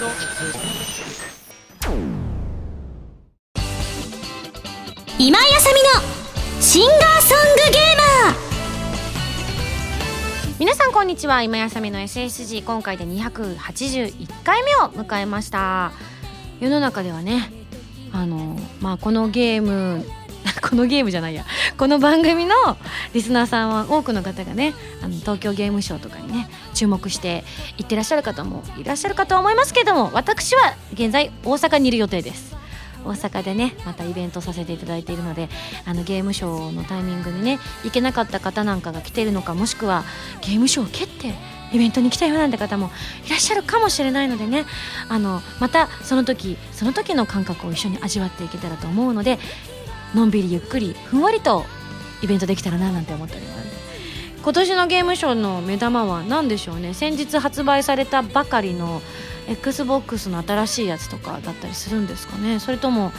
[0.00, 0.08] 今
[5.28, 8.36] 井あさみのシンガーソングゲーマー。
[10.58, 11.42] 皆さんこんにちは。
[11.42, 15.92] 今やさみの SSG 今回で281回目を迎えました。
[16.60, 17.52] 世の中ではね
[18.10, 20.06] あのまあこのゲーム
[20.62, 21.44] このゲームじゃないや。
[21.76, 22.54] この番組の
[23.12, 27.44] リスナーさんは多くの方がねあの東京ゲームショウとかにね注目して
[27.78, 32.60] 行ってらっしゃる方もいらっしゃるかと思いますけども私は現在大阪にいる予定です。
[33.04, 35.48] 大阪でねまたイベントさせていただいているので
[35.86, 40.04] あのゲームショーのタイミングにね行けなかった方なんかが来ているのかもしくは
[40.42, 41.34] ゲームショーを蹴って
[41.72, 42.90] イベントに来たよなんて方も
[43.26, 44.64] いらっしゃるかもしれないのでね
[45.08, 49.38] あのまたその時その時の感覚を一緒に味わっていけたらと思うので
[50.14, 51.64] のんびりゆっくりふんわりと
[52.22, 53.60] イベントできたらななんて思っております
[54.42, 56.94] 今年のゲームショーの目玉は何でしょうね。
[56.94, 59.02] 先日発売されたばかりの
[59.48, 62.58] XBOX の新しいやつとかだったりするんですかね。
[62.58, 63.12] それとも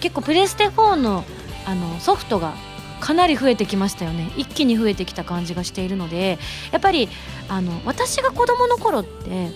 [0.00, 1.24] 結構プレステ4の
[1.66, 2.54] あのソフトが
[3.00, 4.30] かなり増えてきましたよね。
[4.36, 6.38] 一気に増えてきた感じがしているので
[6.72, 7.08] やっぱり
[7.48, 9.48] あの私が子供の頃って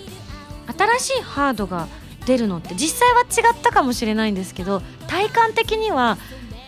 [0.98, 1.86] 新しいハードが
[2.24, 6.16] 出るのって実際は違ったかもしれないんですけど体感的には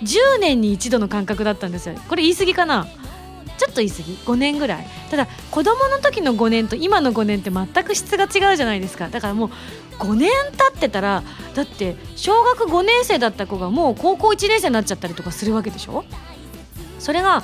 [0.02, 1.94] 10年に一度の感覚だったんですよ。
[2.08, 2.86] これ言い過ぎかな？
[3.56, 4.86] ちょっと言い過ぎ？5年ぐらい。
[5.10, 9.08] ただ子供の時の5年と今の5年って全く質が違うじゃないですか。
[9.08, 9.50] だからもう
[9.98, 11.22] 5年経ってたら
[11.54, 16.04] だって小学5年生だった子がもう高校1年生になっちゃったりとかするわけでしょ？
[16.98, 17.42] それが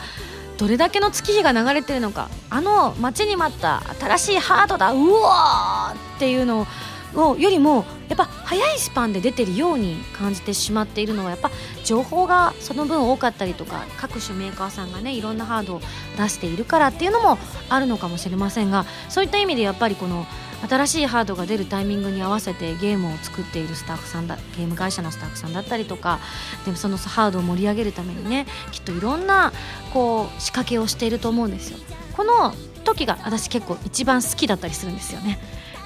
[0.58, 2.28] どれだけの月日が流れてるのか。
[2.50, 4.92] あの待ちに待った新しいハードだ。
[4.92, 6.66] うわーっていうのを
[7.14, 11.50] よりもやっぱ早いスパンで出てるように感じてしまっているのはやっぱ
[11.84, 15.80] 情報がその分多かったりとか各種メーカーさんがねいろんなハードを
[16.16, 20.26] 出しているからっていうのもあるのかもしれませんがそういった意味でやっぱりこの
[20.68, 26.20] 新しいハードが出るタイミングに合わせてゲームを作っているスタッフさんだゲーム会社のスタッフさんだったりとか
[26.64, 29.52] でもそのハードを盛り上げるためにねきっといろんな
[29.92, 31.78] こう仕掛けをしていると思うんですよ。
[32.16, 35.38] この時が私結構一番好きだったりするんですよね。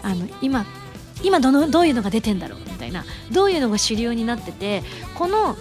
[0.03, 0.66] あの今
[1.22, 2.59] 今どのどういうのが出てんだろう？
[2.60, 3.04] みたいな。
[3.32, 4.82] どういうのが主流になってて
[5.15, 5.56] この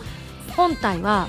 [0.55, 1.27] 本体は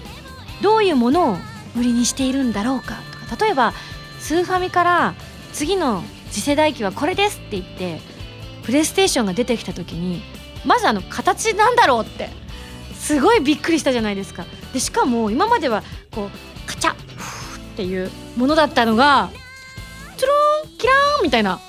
[0.62, 1.36] どういうものを
[1.76, 2.96] 売りにしているんだろうか
[3.28, 3.44] とか。
[3.44, 3.72] 例えば
[4.20, 5.14] スーファミから
[5.52, 8.00] 次の次世代機はこれですって言って
[8.64, 10.22] プレイステーションが出てきた時に
[10.64, 12.30] まずあの形なんだろうって
[12.94, 14.44] すごいびっくりしたじゃないですか。
[14.72, 16.30] でしかも今まではこう
[16.66, 16.96] カチャッっ
[17.76, 19.30] ていうものだったのが
[20.16, 20.26] トゥ
[20.66, 21.60] ルンキラーンみたいな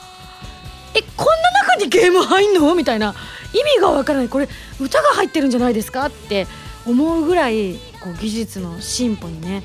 [1.77, 2.75] にゲーム入んの？
[2.75, 3.15] みたいな。
[3.53, 4.29] 意味がわからない。
[4.29, 4.49] これ
[4.79, 6.47] 歌が入ってるんじゃないですかって
[6.85, 9.63] 思うぐらいこう技術の進歩にね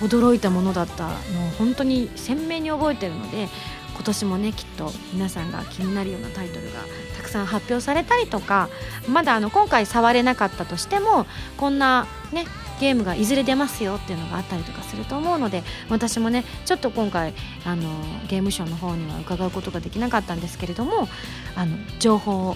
[0.00, 1.14] 驚いたものだったのを
[1.58, 3.48] 本当に鮮明に覚えてるので
[3.94, 6.80] 今年もねきっと皆さんが気になるようなタイトルが
[7.16, 8.70] たくさん発表されたりとか
[9.06, 11.26] まだあの今回触れなかったとしても
[11.58, 12.46] こんなね
[12.80, 17.82] ゲームがいずれ出ますよっていうのがあったりとかすると思うので私もねちょっと今回あの
[18.28, 21.06] ゲームショーの方には伺うことができなかったんですけれども
[21.54, 22.54] あの情報を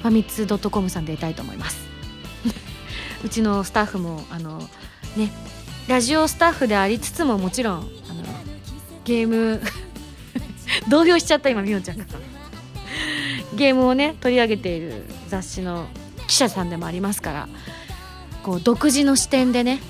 [0.00, 1.86] ファミツドットコムさんで得たいと思います。
[3.24, 4.58] うちのスタッフもあの
[5.16, 5.30] ね
[5.86, 7.88] ラジオスタッフでありつつももちろんあの
[9.04, 9.62] ゲーム
[10.88, 12.06] 動揺しちゃった今みおちゃんが。
[13.54, 15.86] ゲームをね取り上げている雑誌の
[16.26, 17.48] 記者さんでもありますから
[18.42, 19.80] こう独自の視点でね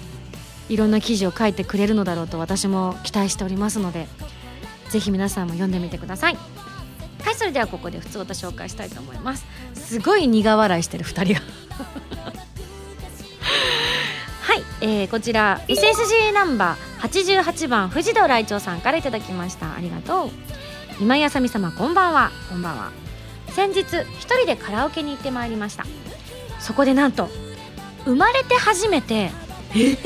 [0.68, 4.06] いろんな記事を書いてくれるのだろうと私も期待しておりますので
[4.90, 6.36] ぜひ皆さんも読んでみてください。
[7.22, 9.46] はいそれではここで普通歌紹介したいと思います。
[9.74, 11.40] すごい苦笑いしてる2人が。
[14.42, 17.08] はい、えー、こちら SSG ナンバー
[17.42, 19.74] 88番藤戸来長さんからいただきました。
[19.74, 20.30] ありがとう。
[21.00, 22.30] 今井あさみ様こんばんは。
[22.48, 22.90] こんばんは。
[23.48, 23.80] 先日
[24.19, 25.84] 一人でカラオケに行ってまいりました。
[26.60, 27.28] そこでなんと
[28.04, 29.30] 生まれて初めて
[29.74, 29.96] え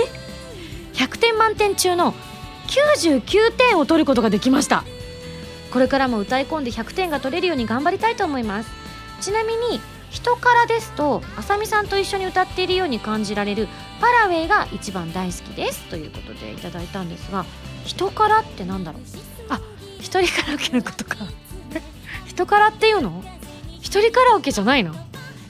[0.94, 2.14] ？100点満点中の
[2.68, 4.84] 99点を取ることができました。
[5.72, 8.70] これからも歌い込んで100点が取れるように頑張りたいと思います。
[9.20, 13.69] ちなみに人からですとあさみさんと一緒に歌っているように感じられる
[14.00, 15.82] パラウェイが一番大好きです。
[15.84, 17.44] ということでいただいたんですが
[17.84, 19.02] 人からってなんだろう？
[19.49, 19.60] あ
[19.99, 21.16] 一人カラオケのことか。
[22.26, 23.22] 人からっていうの？
[23.81, 24.94] 一人カラオケじゃないの？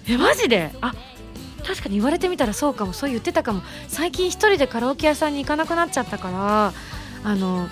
[0.08, 0.72] えマジで？
[0.80, 0.94] あ
[1.66, 3.62] 確かに言われてみたらそうかもそう言ってたかも。
[3.88, 6.72] 最近一人でカラオケ屋さんに行かなくなっちゃったから
[7.24, 7.68] あの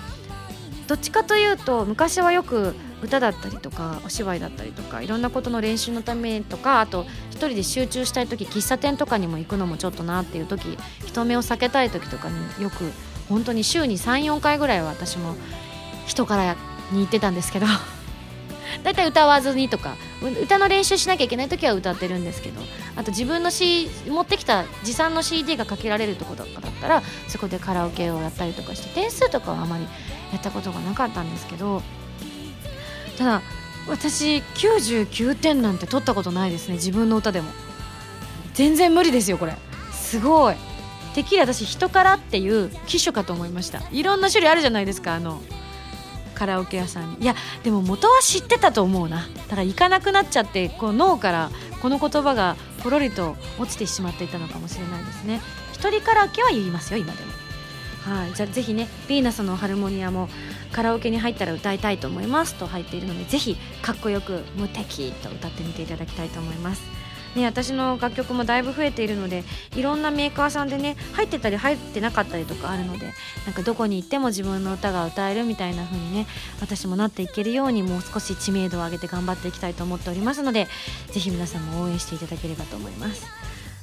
[0.87, 12.91] どっちかというと昔はよく歌だったりとかお芝居だったりとかいろんなことの練習のためとかあと一人で集中したい時喫茶店とかにも行くのもちょっとなっていう時人目を避けたい時とかによく
[13.29, 15.35] 本当に週に34回ぐらいは私も
[16.05, 16.55] 人から
[16.91, 17.65] に行ってたんですけど。
[18.83, 19.95] だいい歌わずにとか
[20.43, 22.61] 歌の練習しなきゃいけない時は歌ってるんですけど
[22.95, 26.47] あと自分の、C、持ってきた持参の CD がかけられるとこだっ
[26.81, 29.83] たらそこでカラオケをやったりとかして点数とかはあまり
[30.31, 31.81] やったことがなかったんですけど
[33.17, 33.41] ただ
[33.87, 37.51] 私99点なんて取ったことないですね自分の歌でも。
[38.53, 39.53] 全然無理ですよこれ。
[39.91, 40.55] すごい。
[41.13, 43.81] てっきり私人からっていう機種かと思いました。
[43.91, 45.41] いろんな種類あるじゃないですかあの
[46.35, 47.17] カラオケ屋さんに。
[47.21, 49.27] いやでも元は知ってたと思うな。
[49.35, 51.49] だから行かなくなっちゃってこう脳から
[51.81, 55.41] この言葉がポロリと落ちてしまっていたのかもしれないですね。
[55.73, 57.31] 一人カラオケは言いますよ今でも。
[58.05, 58.33] はい。
[58.33, 60.29] じゃあぜひねヴィーナスのハルモニアも
[60.71, 66.83] カラオケに入ったら歌いたいと思いますと入っているのでぜひかっこよく無敵と歌ってみていただきたいと思います。
[67.35, 69.43] ね、私の楽曲もだいぶ増えているので
[69.75, 73.13] いろんなメーカーさんでね入ってたり入ってなかったりとかあるので
[73.45, 76.27] なんかどこに行っても自分の歌が歌えるみたいな風にね
[76.61, 80.67] 私もなっていけるようにもう少し知名度を上げて頑張っていきたいと思っておりますので
[81.11, 83.25] ぜひ皆さんも応援していただければと思います。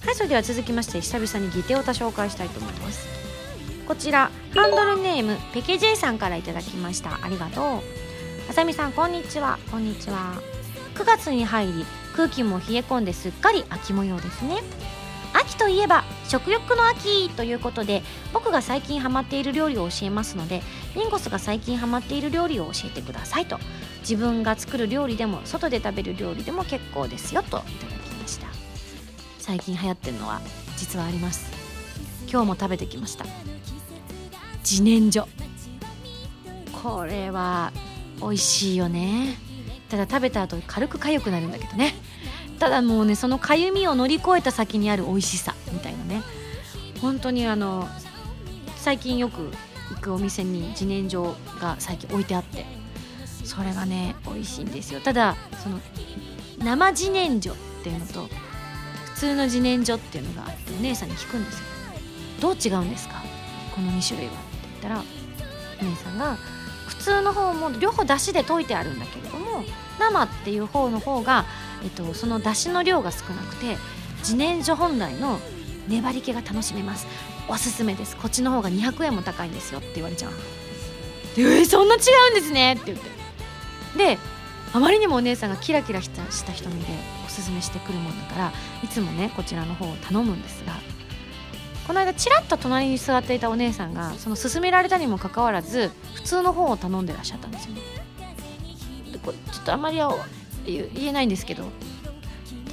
[0.05, 3.07] はいそれでは続きまして久々にギテオタ紹介したいと思います。
[3.87, 7.21] こちらハンドルネームペケジェイさんからいただきました。
[7.23, 7.65] ありがとう。
[8.49, 9.59] あさみさんこんにちは。
[9.71, 10.41] こんにちは。
[10.95, 14.63] 9月に入り空気も冷え込んですっかり秋模様ですね。
[15.35, 18.03] 秋といえば食欲の秋ということで
[18.35, 20.63] 僕が最近ハマっている料理を教えますので
[20.95, 23.59] リンゴスが最近ハマっている料理を教えてくださいと。
[24.01, 27.63] 自分が作る料理でも外で食べる料理でも結構ですよといただ
[28.05, 28.47] きました。
[29.39, 30.41] 最近流行ってるのは
[30.77, 31.51] 実はあります。
[32.31, 33.25] 今日も食べてきました。
[34.59, 35.27] 自然薯。
[36.83, 37.73] これは
[38.21, 39.52] 美味しいよね。
[39.93, 41.95] ただ食べた後軽く痒くなるんだけどね。
[42.59, 46.23] ただもうねそのかゆみを乗り越えた先にある美味しさみたいなね。
[47.03, 47.87] 本当にあの
[48.77, 49.53] 最近よく
[49.95, 52.65] 行くお店に自然薯が最近置いてあって。
[53.45, 55.01] それがね美味しいんですよ。
[55.01, 55.79] ただその
[56.59, 58.29] 生自然薯っていうのと
[59.15, 61.65] 普通の自然薯っていうのがあってお姉さんに聞くんですよ。
[62.41, 63.23] どう違うんですか？
[63.75, 64.33] この2種類は。
[64.33, 65.03] って言ったら
[65.83, 66.39] お姉さんが
[66.87, 69.29] 普通の方も両方だしで溶いてあるんだけれ
[69.99, 71.45] 生っていう方の方が、
[71.83, 73.77] えっと、そのだしの量が少なくて
[74.19, 75.39] 自然薯本来の
[75.89, 77.07] 粘り気が楽しめます。
[77.49, 78.17] おすすめです。
[78.17, 79.81] こっちの方が200円も高いんですよ。
[79.81, 80.33] って言われちゃう。
[81.37, 81.99] でえー、そんな違
[82.29, 82.75] うんですね。
[82.75, 83.11] って言って。
[83.97, 84.19] で
[84.75, 86.87] あまりにもお姉さんがキラキラしたした瞳で
[87.27, 90.73] おすすめしてくるもんだからいつもねこちらの方を頼むんですが
[91.87, 98.02] この間ちらっと隣に座っていたお姉さんがその勧められたにもかかわらず普通の方を頼んでらっしゃったんですよね。
[99.21, 99.99] ちょっとあまり
[100.65, 101.65] 言えないんですけど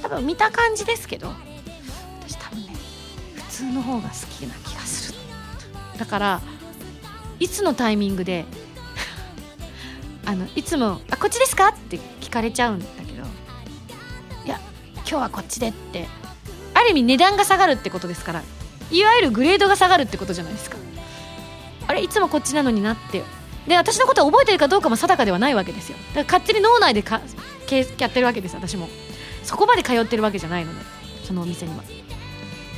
[0.02, 1.32] 多分見た感じですけど
[2.26, 2.72] 私多分ね
[3.34, 5.18] 普通の方が好きな気がする
[5.98, 6.40] だから
[7.38, 8.44] いつのタイミングで
[10.26, 13.22] あのいつも「あこっちですか?」って聞かれちゃうんだけど
[14.44, 14.60] いや
[14.96, 16.08] 今日はこっちでって
[16.74, 18.42] ある意味値段が下がるってことですから
[18.90, 20.76] いわゆるグレードが下がるってことじゃないですか
[21.86, 23.22] あれいつもこっちなのになって
[23.66, 25.98] で私のことを覚えてるかどうかも定かではないわけですよ。
[26.14, 27.20] だから勝手に脳内でか
[27.98, 28.88] やってるわけです私も。
[29.44, 30.80] そこまで通ってるわけじゃないので
[31.24, 31.82] そのお店には。
[31.82, 31.88] だ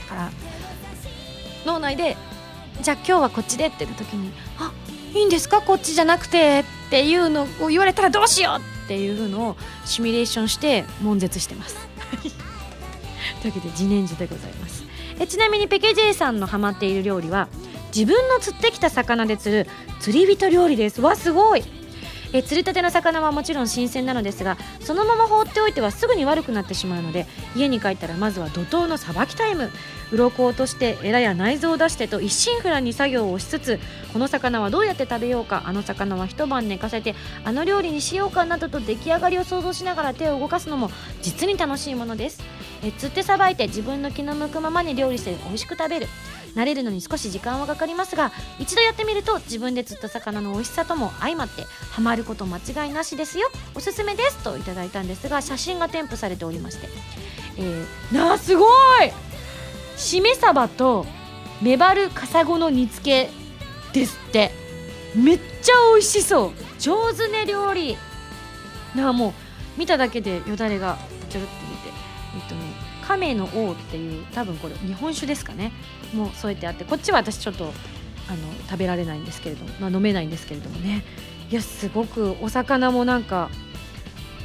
[0.09, 0.31] から
[1.65, 2.17] 脳内で
[2.81, 4.73] じゃあ今日はこっちでって言った時にあ
[5.15, 5.61] いいんですか？
[5.63, 11.77] こっちじゃなくてっていうのを言われたらどうしようっていうのをシミュレーションして悶絶してます。
[13.41, 14.83] というわけで自然薯でございます。
[15.19, 17.49] えちなみにペケジェイさんのハマっている料理は
[17.95, 19.67] 自分の釣ってきた魚で釣る
[20.01, 21.01] 釣り人料理です。
[21.01, 21.63] わすごい。
[22.33, 29.71] え釣りたての魚はもちろん新鮮なのですがそのまま放っておいてはすぐに悪くなってしまうので家に帰ったらまずは怒涛のさばきタイム。
[30.13, 33.81] 鱗を落としてエラや内臓を出してと一心不乱に作業をしつつ
[34.13, 40.91] この魚はどうやって食べようかあの魚は一晩寝かせてあの料理にしようかなどと出来上がりを想像しながら手を動かすのも
[41.23, 42.43] 実に楽しいものです。
[42.85, 46.09] え釣ってさばいて自分の気の向くままに料理して美味しく食べる。
[46.55, 53.51] 慣れるのに少し時間はかかりますが一度やってみると自分で釣った魚の美味しさとも相まってハマること間違いなしですよ。
[53.75, 56.89] おすすめですといただいたんですが写真が添付されておりまして、
[57.59, 58.67] えー、なあすご
[59.05, 59.13] い！
[59.97, 61.07] しめ鯖と
[61.61, 63.31] メバルカサゴの煮付け
[63.93, 64.51] ですって。
[65.15, 66.53] めっちゃ美味しそう。
[66.79, 67.99] 上手ね料理。
[68.97, 69.33] なあもう
[69.79, 70.97] 見ただけでよだれが
[71.29, 71.49] ちょろっ
[73.13, 75.73] 亀の王っていう多分これ日本酒ですかね。
[76.15, 77.73] もう添えてあってこっちは私ちょっとあの
[78.69, 81.05] 食べられないんですけれども、まあ、飲めないんですけれどもね。
[81.51, 83.51] いやすごくお魚もなんか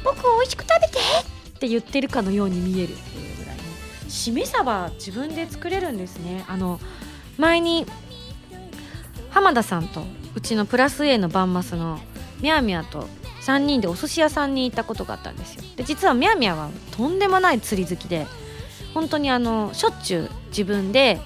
[0.04, 0.98] 僕美味しく食べて
[1.56, 3.62] って言ってるかのように見えるっていうぐらいね
[4.08, 6.44] しめ鯖自分で作れるんですね。
[6.48, 6.78] あの
[7.38, 7.86] 前に
[9.30, 10.02] 浜田さんと
[10.34, 11.98] うちのプラス A のバンマスの
[12.40, 13.08] みやみやと
[13.42, 15.62] 3人でお寿司屋さんに行ったことがあったんですよ。
[15.76, 18.26] で実はみやみやはとんでもない釣り好きで
[18.98, 21.20] 本当にあのしょっちゅう自分で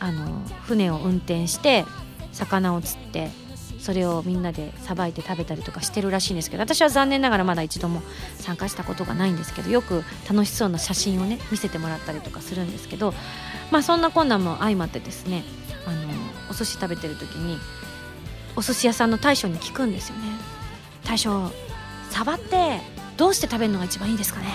[0.00, 1.84] あの船を運転して
[2.32, 3.30] 魚を釣って
[3.78, 8.02] それをみんなでさばいて食べたりとかしてるらしいんですけど私は残念ながらまだ一度も
[8.38, 13.14] 参加したことがないんですけどよく楽しそうな写真をね見せてもらったりとかするんですけど
[13.70, 15.44] まあそんな困難も相まってですね
[15.86, 15.98] あの
[16.50, 17.56] お寿司食べてる時に
[18.56, 20.22] お寿司屋さんの大将に聞くんですよね
[21.04, 21.52] 大将
[22.10, 22.80] サバって
[23.16, 24.46] どうして食べるのが一番いいですかね？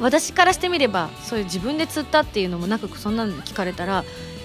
[0.00, 4.04] 私からしてみればそういう自分で釣ったっていうのもなくそんなの聞かれたら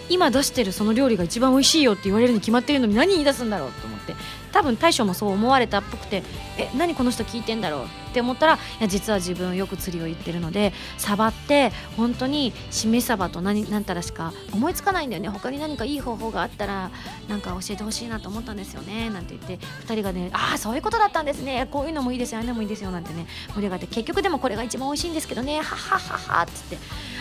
[0.10, 4.16] 今出してるその料理が一番美味しいよって言われるに決まってるのに何言い出すんだろうと思って
[4.52, 6.22] 多分大将もそう思われたっぽくて
[6.58, 15.28] え何この人聞いてんだろうって思ったらいや実は自分よく釣りを言ってるのでサバって本当にしめサバと何何たらしか思いつかないんだよね。
[15.28, 16.92] 他に何かいい方法があったら
[17.28, 19.10] なんか教えてほしいなと思ったんですよね。
[19.10, 21.68] なんて言って2人がねああそういうことだったんですね。
[21.72, 22.38] こういうのもいいですよ。
[22.38, 22.92] ああいうのもいいですよ。
[22.92, 25.58] なんてね盛り上がって結局でもこれが一番美味しいんですけどね。
[25.58, 26.78] はっはっはっはっつって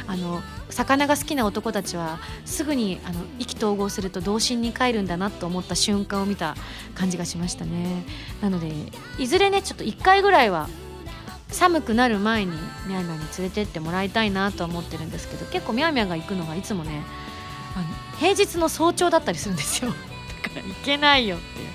[0.07, 6.55] あの魚が好きな男たちはすぐにあの意気投合すると童心に帰るんだなと思った瞬間を見た
[6.95, 8.05] 感じがしましたね。
[8.41, 8.73] なので
[9.19, 10.69] いずれねちょっと1回ぐらいは
[11.55, 12.53] 寒くなる前に
[12.87, 17.03] みゃみゃに連れてってもらいたいなと思ってるんですけど結構みゃみゃが行くのがいつもね
[17.75, 19.91] あの平日の早朝だったりするんですよ。
[20.43, 21.75] だから行けないよっていう。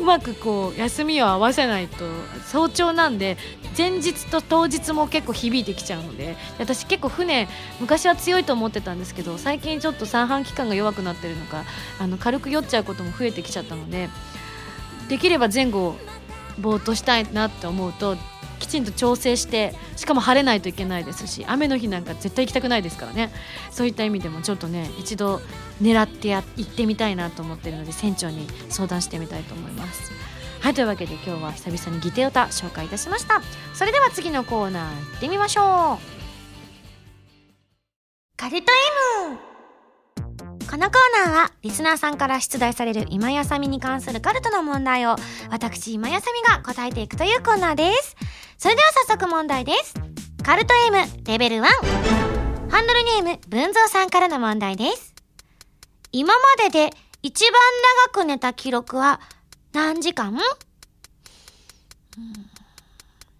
[0.00, 2.04] うまくこう休みを合わせないと
[2.46, 3.38] 早朝なんで
[3.76, 7.48] 前日と当日も結構響いてきちゃうので私結構船
[7.80, 11.64] 昔は強いと思ってたんですけど最近ちょっと三半規管が弱くなってるのか
[11.98, 14.10] あの軽く酔っちゃうことも増えてきちゃったので
[15.08, 15.96] できれば前後
[16.58, 18.16] ぼーっとしたいなって思うと
[18.58, 23.30] きちんと調整してしかも晴れないといけないですし雨の日なんか絶対行きたくないですからね。
[23.70, 25.40] そういった意味でもちょっとね一度
[25.82, 30.12] 狙ってや行ってみたいなと思ってるので船長に相談してみたいと思います。
[30.60, 33.42] はいというわけで今日は久々にギテオタ紹介いたしました。
[33.74, 36.14] それでは次のコーナー行ってみましょう。
[38.36, 38.72] カルト
[39.30, 39.53] M
[40.74, 45.14] このコーナーはリスナーさんから出題される今やさみに関するカルトの問題を
[45.48, 48.16] 私今やさみが答えていくというコーナーです。
[48.58, 49.94] それでは早速問題です。
[50.42, 50.96] カルト M
[51.28, 55.14] レベル1ハンドルネーム文蔵さんからの問題です。
[56.10, 56.90] 今までで
[57.22, 57.52] 一番
[58.08, 59.20] 長く寝た記録は
[59.72, 60.36] 何時間？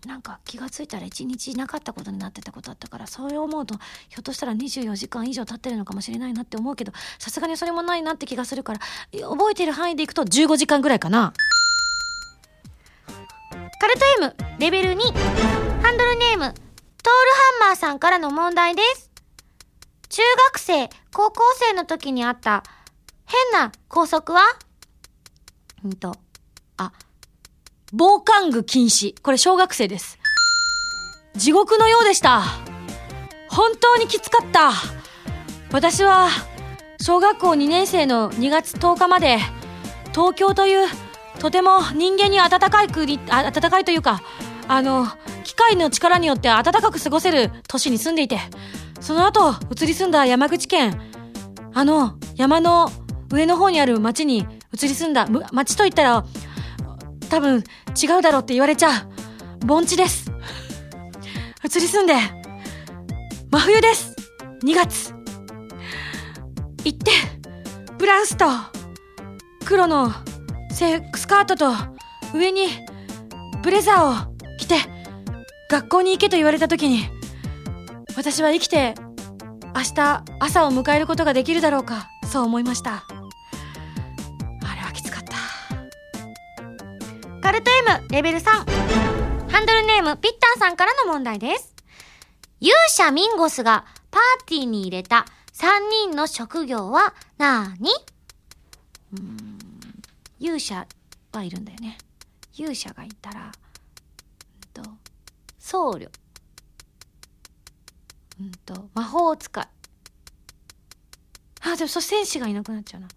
[0.06, 3.75] なんか気がついたら一日なかったことになってたことあったからそれを思うと
[4.08, 8.80] ひょっとしたら24時間以上経ってるのかもしれないなって思うけどさすがにそれもないなって気がするから
[9.28, 11.32] 覚えてる範囲でいくと15時間ぐらいかな。
[13.80, 15.00] カルト M レベル2
[15.82, 16.54] ハンドルネームトールハ
[17.66, 19.11] ンマーさんからの問題です。
[20.08, 22.62] 中学生高校生の時にあった
[23.26, 24.42] 変な校則は？
[25.84, 26.16] うんと
[26.76, 26.92] あ
[27.96, 29.14] 防寒具禁止。
[29.22, 30.18] これ小学生です。
[31.36, 32.42] 地獄のようでした。
[33.48, 34.72] 本当にきつかった。
[35.70, 36.28] 私は
[37.00, 39.38] 小学校2年生の2月10日まで
[40.12, 40.88] 東京という
[41.38, 44.22] とても人間に暖かい国暖かいというか
[44.66, 45.06] あの
[45.44, 48.38] 機械の力によって暖かく過ごせる都市に住んでいて
[49.00, 51.00] その後移り住んだ山口県
[51.72, 52.90] あの山の
[53.32, 56.24] 上の方にある町に移り住んだ町といったら
[57.35, 57.64] 多分
[58.00, 59.67] 違うだろうって言われちゃう。
[59.67, 60.31] 盆地です。
[61.64, 62.14] 移り住んで。
[63.50, 64.14] 真冬です。
[64.62, 65.12] 2月。
[66.85, 67.11] 行って
[67.99, 68.47] ブラウスと
[69.64, 70.12] 黒の
[70.71, 71.73] 制服スカートと
[72.33, 72.67] 上に
[73.64, 74.76] ブレザーを着て
[75.69, 77.09] 学校に行けと言われた時に
[78.17, 78.95] 私は生きて
[79.75, 83.07] 明日朝を迎えることができるだろうかそう思いました。
[87.44, 88.62] カルト M レベル3ハ
[89.60, 91.74] ンドルネームピッタンさんからの問題です。
[92.58, 97.90] 勇者ミンゴスがパーティーに入れた3人の職業はなーに
[100.40, 100.86] 勇者
[101.32, 101.98] はいるんだよね。
[102.54, 103.52] 勇者がいたら
[104.76, 104.90] うんと
[105.58, 106.08] 僧侶。
[108.40, 109.68] うんと魔法使い。
[111.60, 113.08] あでもそう戦士がいなくなっちゃうな。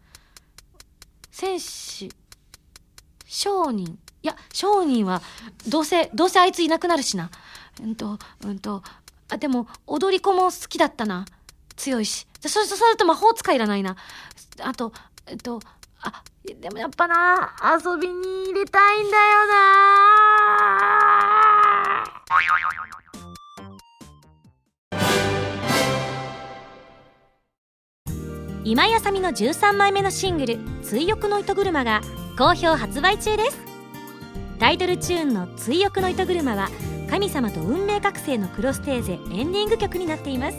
[1.32, 2.12] 戦士
[3.26, 3.98] 商人。
[4.24, 5.22] いや商人は
[5.68, 7.30] どうせどうせあいついなくなるしな。
[7.82, 8.82] うんとうんと
[9.30, 11.26] あでも踊り子も好きだったな。
[11.76, 12.28] 強いし。
[12.40, 13.96] じゃそそそれと魔法使いいらないな。
[14.62, 14.92] あと
[15.28, 15.60] えっと
[16.02, 20.88] あでもやっぱな遊びに入れたいんだよな。
[28.64, 32.02] 今やさみの13枚目のシングル「追憶の糸車」が
[32.38, 33.77] 好評発売中です。
[34.60, 36.70] タイトルチューンの「追憶の糸車」は
[37.10, 40.58] 神様と運命覚醒のクロステーゼエンディング曲になっています。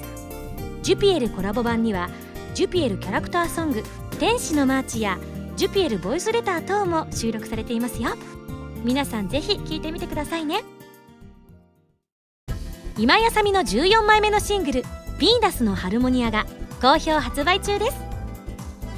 [0.82, 2.08] ジュピエルコラボ版には
[2.54, 3.82] ジュピエルキャラクターソング
[4.18, 5.18] 「天使のマーチ」や
[5.56, 8.10] ジュピエルボイスレター等も収録されていますよ。
[8.84, 10.62] 皆さんぜひ聴いてみてくださいね。
[12.96, 14.82] 今井麻美の14枚目のシングル
[15.18, 16.46] 「ヴィーナスのハルモニア」が
[16.80, 17.96] 好評発売中です。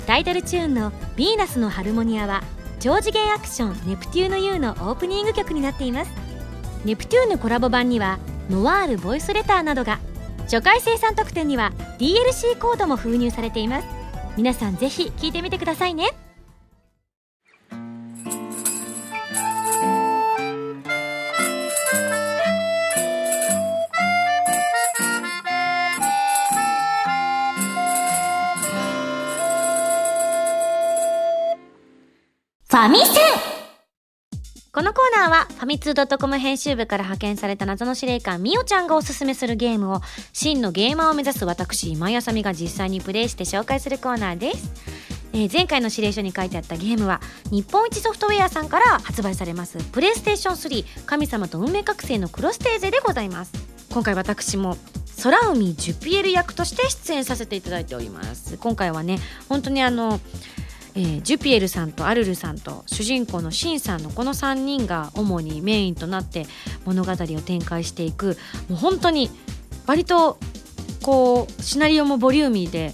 [0.06, 2.42] タイトルチューンの「ヴィーナスのハルモニア」は
[2.80, 6.10] 超次元アクション「ネプテューヌ U」のオープニング曲になっています。
[6.84, 8.18] ネプテューヌコラボ版には
[8.48, 9.98] ノワールボイスレターなどが
[10.44, 13.86] 初回生産特典には DLC コードも封入されています。
[14.36, 16.08] 皆さんぜひ聴いてみてくださいね。
[32.80, 33.06] ァミセン。
[34.72, 40.00] このコーナーはファミツー .com 編集部から派遣された謎の司令官みおちゃんがおすすめするゲームを
[40.32, 44.72] 真のゲーマーを目指す私今井あさみが実際にプレイして紹介するコーナーです、
[45.32, 47.20] えー前回の指令書に書いてあったゲームは
[47.50, 49.78] 日本一ソフトウェアさんから発売されます。
[49.90, 53.52] プレイステーション3神様と運命覚醒のクロステーゼでございます。
[53.90, 54.76] 今回私も
[55.22, 59.18] 空海ジュピエル役として出演させていただいております今回はね
[59.48, 60.18] 本当にあの
[60.94, 66.46] えージュピエルさんとアルルさんと主人公のシンさんのこの3人が主にメインとなって
[66.84, 68.36] 物語を展開していく
[68.68, 69.30] もう本当に
[69.86, 70.38] 割と
[71.02, 72.92] こうシナリオもボリューミーで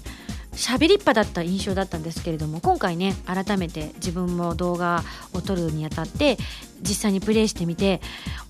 [0.53, 6.38] 喋りっぱだった印象だったんですけれども今回ね改めて自分も動画を撮るにあたって
[6.83, 8.00] 実際にプレイしてみて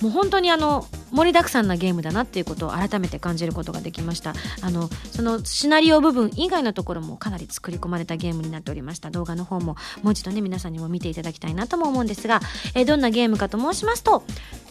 [0.01, 4.35] もう本当にあの盛りだくさんなゲームだなっていうことを改めて感じることができました。
[4.63, 9.11] あのそのシナリオ部分以外のところもかなり作り込まれたゲームになっておりました。
[9.11, 12.41] 動画の方ももう一度ね皆さんにも見ていただきたいなとも思うんですが、
[12.75, 14.23] えーどんなゲームかと申しますと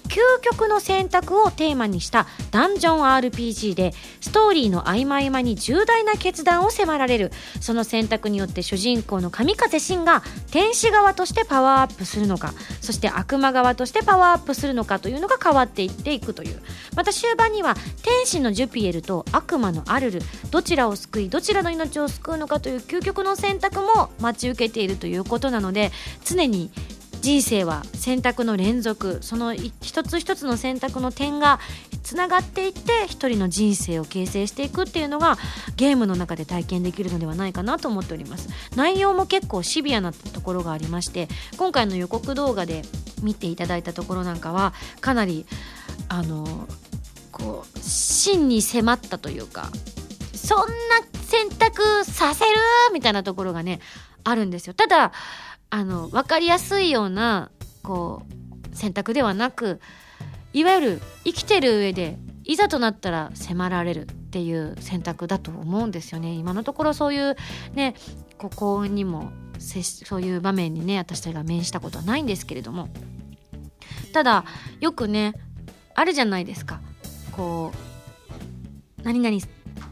[0.08, 7.32] 究極の選択をテーマにしたダンジョン RPG でストーリーの合間合間に重大な決断を迫られる。
[7.60, 16.62] その選択によって主人公の神風真が天使側としてパワーアップするのかそして悪魔側としてパワーアップするのかというのが変わっていっていくという。
[16.96, 25.92] また終盤には天使のジュピエルと悪魔のアルルどちらを救いどちらの命を救うのかという究極の選択も待ち受けているということなので
[26.24, 26.72] 常に
[27.26, 31.60] 人生は選択の連続その一つ一つの選択の点が
[32.04, 35.36] つながっていって一人の人生を形成していくっていうのが
[35.76, 38.48] ゲームの中で体験できるのではないかなと思っております。
[38.76, 42.84] 内容も結構シビアなところがありまして今回の予告動画で
[43.24, 45.48] 見ていただいたところなんかはかなり
[46.10, 46.68] あの
[47.32, 49.70] こう真に迫ったというか
[50.36, 50.66] そんな
[51.24, 52.52] 選択させる？
[52.94, 53.80] みたいなところがね
[54.24, 54.76] あるんですよ。
[54.76, 55.12] ただ
[55.76, 57.52] あの分かりやすいような
[57.84, 58.24] こ
[58.72, 59.82] う選択ではなく
[60.54, 66.32] いわゆる生きてる上でいざとなったら迫られるっていう選択だと思うんですよね。
[66.32, 67.36] 今のところそういう
[67.74, 67.96] ね
[68.38, 72.88] こう幸運にもそういう場面にね私たちが面したことはないんですけれども。
[74.14, 74.46] ただ
[74.80, 75.34] よくね
[75.94, 76.80] あるじゃないですか。
[77.34, 77.74] こ
[79.00, 79.38] う何々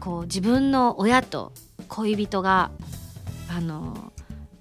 [0.00, 1.52] こう自分の親と
[1.88, 2.70] 恋人が
[3.50, 4.14] あの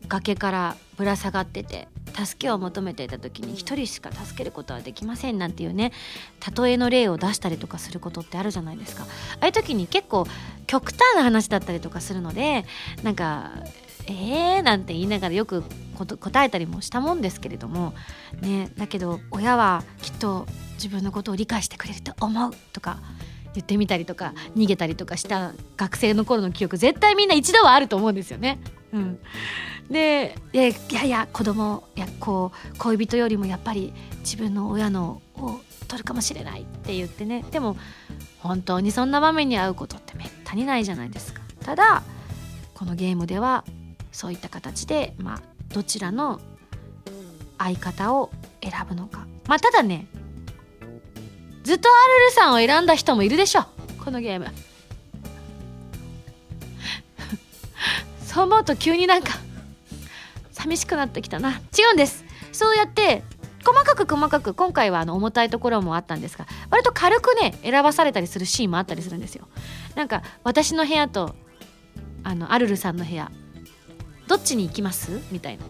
[0.10, 5.92] 崖からぶら下がってて助けを求めていた時に一人しか助けることはできませんなんていうね
[6.56, 9.04] 例えの例を出したりとかすることってあるじゃないですか。
[9.04, 9.08] あ
[9.42, 10.28] あいう時に結構
[10.68, 12.66] 極端な話だったりとかするので
[13.04, 13.52] なんか
[14.08, 15.64] 「えー」なんて言いながらよく
[16.20, 17.94] 答えたりもしたもんですけれども
[18.42, 23.00] ねだけど親はきっと自分のことを理解してくれると思うとか
[23.54, 28.60] 言ってみたりとか逃げたりとかした学生の頃の記憶絶対みんな一度はあると思うんですよね。
[28.92, 29.20] うん、
[29.90, 37.46] ででいやいや子供やこう恋人よりもやっぱり自分の親のを取るかもしれないって言ってね。
[37.52, 37.78] でも
[38.40, 41.42] 本当にそんな場面に遭うことってめったにないじゃないですか。
[41.64, 42.04] ただ
[42.74, 43.64] このゲームでは
[44.12, 45.42] そういった形で、まあ、
[45.74, 46.40] どちらの
[47.58, 49.28] 相方を選ぶのか。
[49.48, 50.08] まあただね
[51.64, 53.64] ずっとアルルさんを選んだ人もいるでしょ
[54.04, 54.48] このゲーム。
[58.26, 59.38] そう思うと急になんか
[60.64, 61.52] 寂しくなってきたな。
[61.78, 62.24] 違うんです。
[62.54, 63.24] そうやって
[63.66, 69.48] 細かく細かく今回はあの重たいところもあったんですが割と軽くね選ばされたりするシーンもあったりするんですよ。
[69.96, 71.36] なんか私の部屋と
[72.24, 73.32] あのアルルさんの部屋
[74.28, 75.20] どっちに行きます？
[75.32, 75.66] みたいな。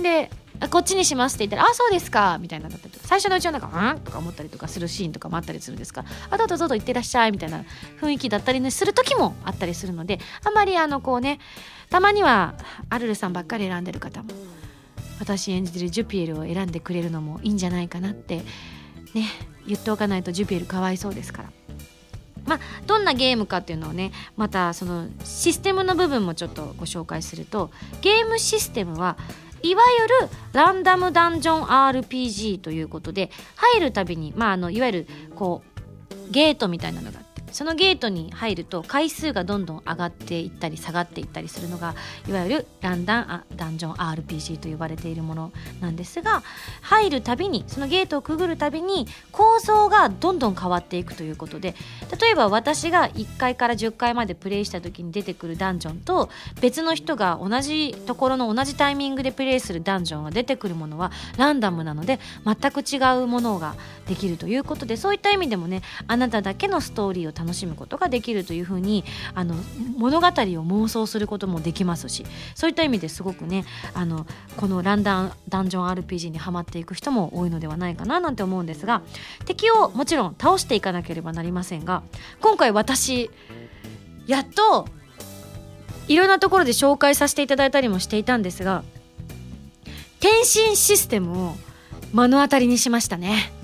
[0.00, 7.64] であこっちにしますって言ったら「あそうですか」みたいなだったり最初のうちはなんか「うん?」とか思ったりとかするシーンとかもあったりするんですが「あどうぞどうぞ行ってらっしゃい」みたいな
[8.00, 11.40] 雰囲気だったり、ね、する時もあったりするのであんまりあのこうね
[11.90, 12.54] たまには
[12.90, 14.30] アルルさんばっかり選んでる方も
[15.18, 18.42] 私演じてるジュピエルを選んでくれるのもいいんじゃないかなって
[19.14, 19.28] ね
[19.66, 21.50] 言っておかないとジュピエルかわいそうですから。
[22.44, 29.16] まあ、どんなゲームかっていうのをねまたそのシステムの部分もちょっとご紹介するとゲームシステムは
[29.62, 35.62] いわゆるランダムダンジョン RPG ということで入るたびに、まあ、あのいわゆるこ
[36.28, 37.21] うゲートみたいなのが
[37.52, 41.94] そのゲートに入ると回数がどんどん上がっていったり下がっていったりするのが
[42.28, 46.42] いわゆるランダンあダンジョン RPG と呼ばれているものなんですが
[46.80, 51.74] 入るたびにそのゲートをくぐるたびに構造がどんどん変わっていくということで
[52.20, 63.74] 例えば私が1階から10階までプレイした時に出てくるダンジョンと別の人が同じところの同じタイミングでプレイするダンジョンが出てくるものはランダムなので全く違うものが
[64.06, 69.56] できるということでそういった意味でもねあなただけのストーリーを楽しむことができるというふうにあの
[69.96, 72.24] 物語を妄想することもできますし
[72.54, 74.26] そういった意味ですごくねあの
[74.56, 79.02] このランダンダンジョン RPG にはまっていく人も多いのではないかななんて思うんですが
[79.44, 82.02] 敵をもちろん倒していかなければなりませんが
[82.40, 83.30] 今回私
[84.26, 84.86] やっと
[86.06, 88.84] いろんなところで紹介させていただいたりもしていたんですが
[90.20, 91.54] 転身システムを
[92.12, 93.61] 目の当たりにしましたね。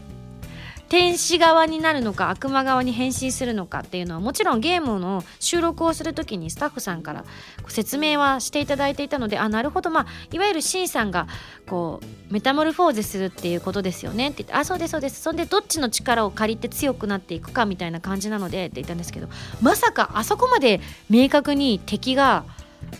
[0.88, 7.24] 天使側になるのか悪魔側に変身するのかっていうのはもちろんゲームの収録をする時にスタッフさんから
[7.68, 9.90] 説明はしていただいていたのであなるほど。
[9.90, 11.26] まあいわゆるシンさんが
[11.66, 14.28] こうメタモルフォーゼするっていうことですよね。
[14.28, 15.20] って言ってあそうですそうです。
[15.20, 19.28] そんでどっちの力を借りて強くなっていくかみたいな感じなのでって言ったんですけど
[19.60, 22.44] まさかあそこまで明確に敵が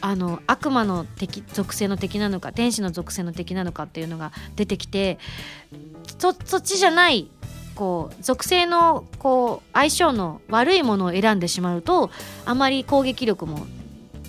[0.01, 5.19] あの悪魔の敵属性の敵なのか天使の属性の敵なのかっていうのが出てきて
[6.19, 7.31] そそっちじゃない
[7.79, 12.11] こう属性のこう相性の悪いものを選んでしまうと
[12.45, 13.69] あまり攻撃力も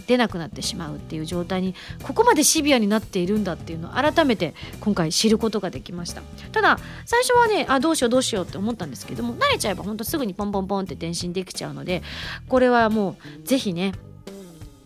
[0.06, 6.22] 出なくなってしまうっていう状態にここまでシビアになっているんだっていうのを改めて今回知ることができました。
[6.52, 12.04] ただ最初はねあどうしようどうしようって思ったんですけども慣れちゃえばほんとすぐにポンポンポンって転身できちゃうので
[12.48, 13.94] これはもう是非ね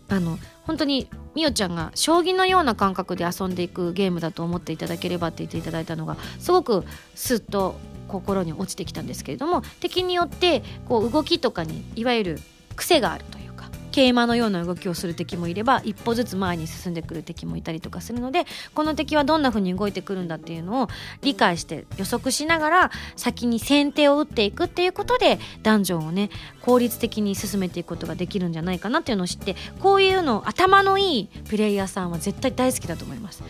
[0.08, 7.76] あの本当にみおちゃんが将棋のような感覚で遊んでいくゲームだと思っていただければって言っていただいたのがすごくスッと
[8.14, 12.40] 心に落ちてきたんですけれども敵によってこう動きとかにいわゆる
[12.76, 18.46] 癖があるというか桂馬のような動きをする敵もいれば一歩ずつ前に進んでくる敵もいたりとかするので
[18.76, 20.88] この敵はどんな風に動いてくるんだっていうのを
[21.24, 26.30] 理解して予測しながら先に先手を打っていくっていうことでダンジョンをね
[26.62, 33.44] 効率的に進めていくことができるんじゃないかなっていうのを知ってこういうの頭のいいプレイヤーさんは絶対大好きだと思います。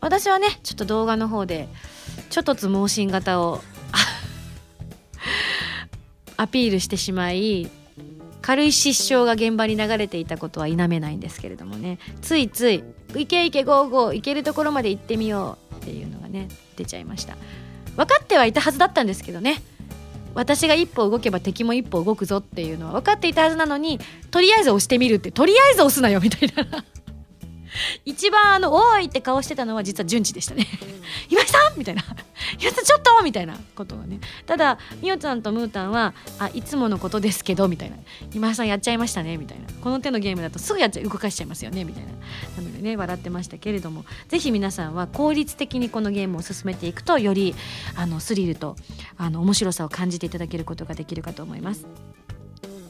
[0.00, 1.68] 私はねちょっと動画の方で
[2.30, 3.60] ちょっとつ盲信型を
[6.36, 7.68] アピールしてしまい
[8.40, 11.98] 軽い失笑が現場に流れていたことは否めないんですけれどもね。
[12.22, 12.84] ついつい
[13.16, 17.36] 「いけいけゴーゴー行けるところまで行ってみよう」っていうのがね出ちゃいました。
[17.96, 19.60] 分かってはいたはずだったんですけどね。
[20.34, 23.98] 私が一歩動けば敵も一歩動くぞっていうのは分かっていたはずなのに
[24.30, 26.84] とりあえず押してみるってとりあえず押すなよみたいな。
[28.04, 30.66] 一番あの「おーい!」って顔してたのは実は順次でしたね。
[31.30, 32.04] 岩井さんみたいな
[32.60, 34.20] 「岩井さんちょっと!」みたいなことがね。
[34.46, 37.96] ただみおちゃんとムータンは「あいつものことですけど」みたいな
[38.34, 39.66] 「今井さんやっちゃいましたね」みたいな。
[39.82, 42.10] この手のゲームだとすぐやっちゃ動かしちゃいますよねみたいな。
[42.56, 44.04] なのでね笑ってましたけれども。
[44.28, 47.54] ぜひ皆さんは効率的にこのゲームを進めていくとより
[47.94, 48.76] あのスリルと
[49.16, 51.86] あの面白さを感じていただけることができるかと思います。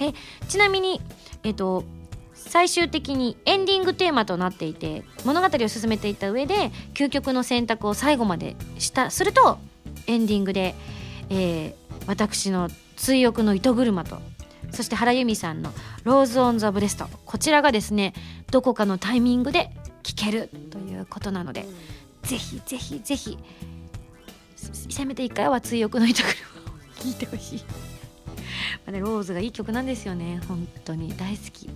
[0.01, 0.13] え
[0.49, 1.01] ちなみに、
[1.43, 1.85] えっと、
[2.47, 9.11] 最終的にエンディングテーマとなっていて物語を進めていった上で究極の選択を最後までした。
[9.11, 9.59] すると
[10.07, 10.75] エンディングで、
[11.31, 14.21] えー、私の追憶の糸車と
[14.71, 15.73] そして原由美さんの
[16.05, 18.15] 「Rose on the Breast」こちらがですね
[18.51, 19.71] どこかのタイミングで
[20.03, 20.51] 聴ける。
[20.71, 21.67] ということなので
[22.23, 23.39] ぜひぜひぜひ
[24.91, 26.33] せめて1回は追憶の糸車を
[27.03, 27.59] 聴いてほしい。
[27.59, 27.65] ま
[28.89, 30.41] あね、ローズがいい曲なんですよね。
[30.49, 31.15] 本当に。
[31.17, 31.71] 大好き。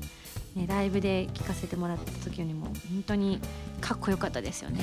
[0.55, 3.41] ね、ライブで聴かせてもらった時にも本当に
[3.81, 4.83] かっこよかったですよね。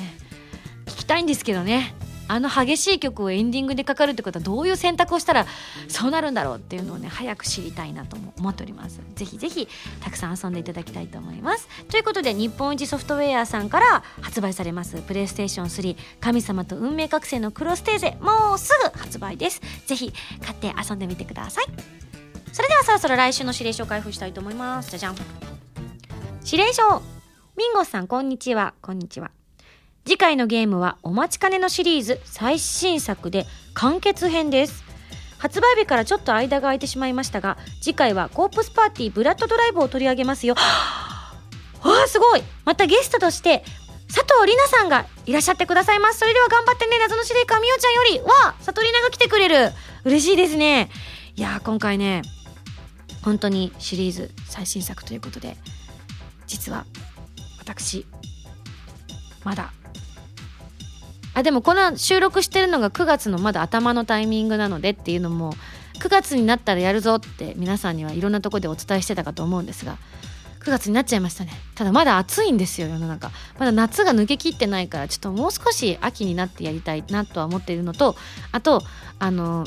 [0.86, 1.94] 聞きたいんですけどね
[2.28, 5.48] あの激しい曲をエンディングでかかるってことはどういう選択をしたら
[5.88, 9.02] そうなるんだろうっていうのをね早く知りたいなとも思っております。
[9.16, 9.68] ぜひぜひ
[10.00, 11.68] たくさん遊んでいただきたいと思います。
[11.90, 19.62] ということで日本一ソフトウェアさんから発売されますプレイステーション3神様と運命覚醒のクロステーゼもうすぐ発売です。
[19.88, 21.66] ぜひ買って遊んでみてください。
[22.52, 24.92] それではそろそろ来週の指令書を開封したいと思います。
[24.92, 25.49] じゃじゃん。
[26.46, 27.02] 指令書。
[27.58, 28.74] ミンゴさんこんにちは。
[28.82, 29.32] こんにちは。
[30.06, 32.20] 次回のゲームはお待ちかねのシリーズ。
[32.24, 34.84] 最新作で完結編です。
[35.38, 40.56] 発売日からちょっと間が空いてしまいましたが次回はコープスパーティーブラッドドライブを取り上げますよ。
[41.84, 42.44] わあすごい。
[42.66, 43.64] またゲストとして
[44.08, 46.20] 佐藤里奈さんがいらっしゃってくださいます。
[46.20, 48.20] それでは頑張ってね謎の司令官みおちゃんより。
[48.20, 49.74] わあ佐藤里奈が来てくれる。
[50.06, 50.90] 嬉しいですね。
[51.36, 52.22] いや今回ね
[53.24, 55.58] 本当にシリーズ最新作ということで
[56.50, 56.86] 実は
[57.60, 58.06] 私
[59.46, 59.72] まだ。
[61.36, 65.54] あでもこの収録してるのが9月のまだ頭のタイミングなのでっていうのも
[66.00, 69.98] 9月になったらやるぞって皆さんにはいろんなとこでお伝えしてたかと思うんですが
[70.62, 71.52] 9月になっちゃいましたね。
[71.76, 73.32] ただまだ暑いんですよ世の中。
[73.58, 78.16] まだ夏が抜けきってないからちょっともう少し秋になってやりたいなとは思っているのと
[78.52, 78.82] あと
[79.20, 79.66] あの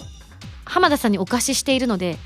[0.65, 2.19] 浜田さんにお貸ししているので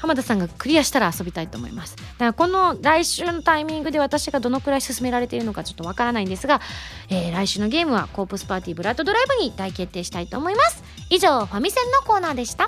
[0.00, 1.96] 浜田さんがクリアしたら遊びたいと思います。
[1.96, 6.60] だからこの来週のタイミングで私がどのくらい進められているのかちょっとわからないんですが、
[7.10, 10.82] えー、来週のゲームはコープスパーティーブラッドドライブに大決定したいと思います。
[11.10, 12.66] 以上ファミセンのコーナーでした。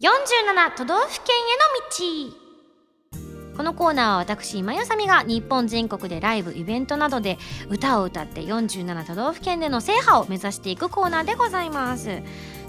[0.00, 3.18] 47都道府県への
[3.50, 3.56] 道。
[3.56, 7.36] このコーナーは私今やさみが日本全国でライブイベントなどで
[7.68, 12.22] 歌を歌って47都道府県での制覇を目指していくコーナーでございます。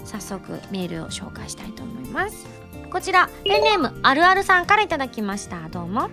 [0.04, 2.48] 早速メールを紹介したいと思います。
[2.90, 5.68] こちらペンネームあるあるさんから頂きました。
[5.68, 6.10] どうも。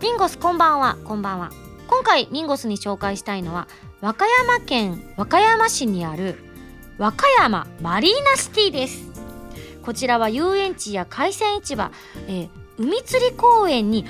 [0.00, 0.98] ミンゴスこんばんは。
[1.04, 1.50] こんばんは。
[1.88, 3.66] 今回ミンゴスに紹介したいのは
[4.00, 6.38] 和歌山県和歌山市にある
[6.96, 9.11] 和歌山マリーナシティです。
[9.82, 11.90] こちらは遊園地や海鮮市場、
[12.28, 14.06] えー、海釣り公園に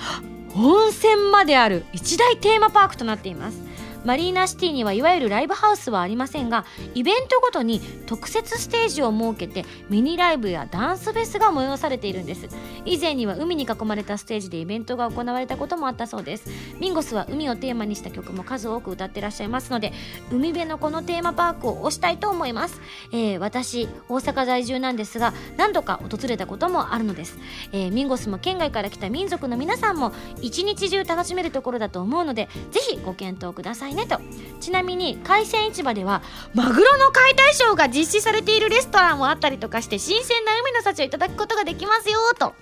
[0.54, 3.71] 温泉まである一大テーマパークとなっています。
[4.04, 12.48] マリーナシティにはいわゆるライブハウスはありませんがイベントごとに特設ステージを設けてミニライブやダンスフェスが催されているんです。
[12.84, 16.50] 以前には海に囲まれたステージでイベントが行われたこともあったそうです。
[16.80, 19.92] ミンゴスは海をテーマにした曲も数多く歌ってらっしゃいますので
[20.30, 22.80] 海辺のこのテーマパークを推したいと思います、
[23.12, 27.38] えー、私大阪在住なんですが何度か訪れたこともあるのです、
[27.72, 33.91] えー、ミンゴスも県外から来た民族の皆さんも一日中楽しめるところだと思うのでぜひご検討ください。
[33.92, 34.20] いねと。
[34.60, 36.22] ちなみに海鮮市場では
[36.54, 42.46] マグロの解体ショーが実施されているレストランもあったりとかして新鮮な海の幸をいただくことができますよと。
[42.46, 42.54] わ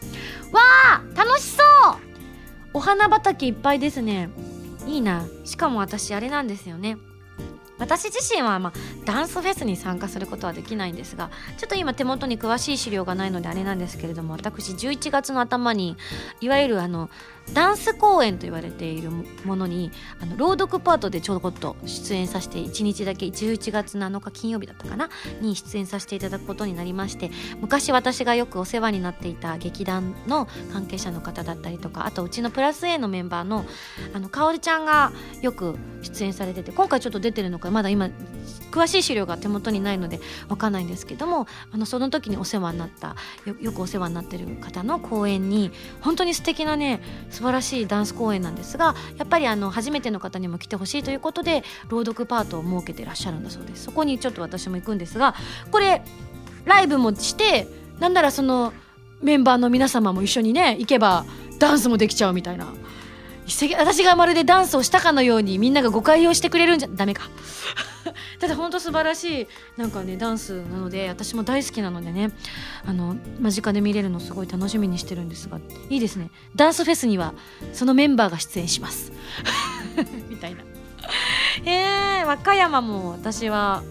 [0.93, 2.11] あ楽しそう。
[2.73, 4.31] お花畑いっぱいですね。
[4.87, 5.27] いいな。
[5.45, 6.97] しかも私あれなんですよね。
[7.81, 8.73] 私自身は、まあ、
[9.07, 15.97] ダンスフェスに参加することはできないんですがちょっと今手元に詳しい資料がないのであれなんですけれども私11月の頭に
[16.43, 17.09] いわゆるあの
[17.53, 25.09] ダンス公演と言われているものにあの朗読パートでちょこっと出演させて1日だけ11月7日金曜日だったかな
[25.41, 33.65] に出演させていただくことになりまして昔私がよくお世話になっていた劇団の関係者の方だったりとかあとうちのプラス A のメンバーの
[34.15, 38.11] あのかおりちゃんがよく出演されてて今回ちょっと出てるのかまだ今
[38.71, 43.17] 詳しい資料が手元にないので分かんないんですけどもあのその時にお世話になった
[43.61, 47.01] よくお世話になってる方の公演に本当に素敵なね
[47.41, 53.85] 素晴らしいダンス公演なんですがやっぱりあの初めての方にも来てほしいということで朗読パートを設けてらっしゃるんだそうです。
[53.85, 55.35] そこにちょっと私も行くんですが
[55.71, 56.03] これ
[56.67, 57.67] ライブもして
[57.99, 58.75] なんならその
[59.23, 61.25] メンバーの皆様も一緒にね行けば
[61.59, 62.67] ダンスもできちゃうみたいな。
[63.79, 67.29] 私がまるでダンスをしたかのようにみんなが誤解をしてくれるんじゃダメか。
[68.41, 72.31] ただ本当素晴らしいなんかねダンスなので私も大好きなのでね
[72.87, 75.59] あの間近で見れるのすごい楽しみにしてるんですが
[75.89, 76.31] いいですね。
[76.55, 77.35] ダンスフェスには
[77.73, 79.13] そのメンバーが出演します。
[80.31, 80.63] みたいな。
[81.65, 83.83] えー、和歌山も私は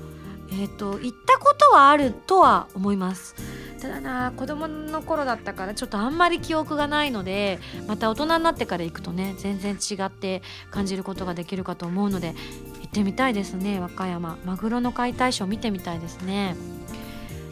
[0.52, 3.36] えっ、ー、と行ったことはあるとは思います。
[3.82, 12.36] ただな子供の頃だったからちょっとあんまり記憶がないのでまた大人になってから行くとね全然違って感じることができるかと思うので
[12.82, 14.38] 行ってみたいですね和歌山。
[14.46, 16.56] マグロの解体ショー見てみたいですね。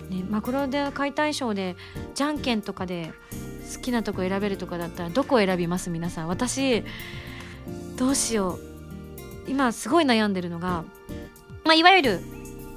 [0.10, 1.76] ねマグロで解体ショーで
[2.14, 3.14] じゃんけんとかで
[3.74, 5.90] 好きなとこ選べるとかだったらどこ選びます？
[5.90, 6.28] 皆さん。
[6.28, 6.84] 私
[7.98, 8.60] どうしよ
[9.48, 9.50] う。
[9.50, 10.84] 今すごい悩んでるのが、
[11.64, 12.20] まあ、いわゆる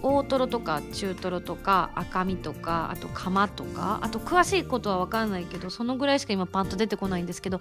[0.03, 7.61] 大トロとか中トロとか赤身とかあと釜とかあと詳しいことは分かんないけどそのぐらいしか今パンと出てこないんですけど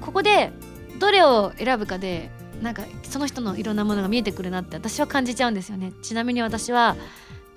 [0.00, 0.52] ここで
[0.98, 2.30] どれを選ぶかで
[2.62, 5.92] なんかその人のいろんなものが見えてくるなって私は感じちゃうんですよね。
[6.02, 6.96] ちなみに私は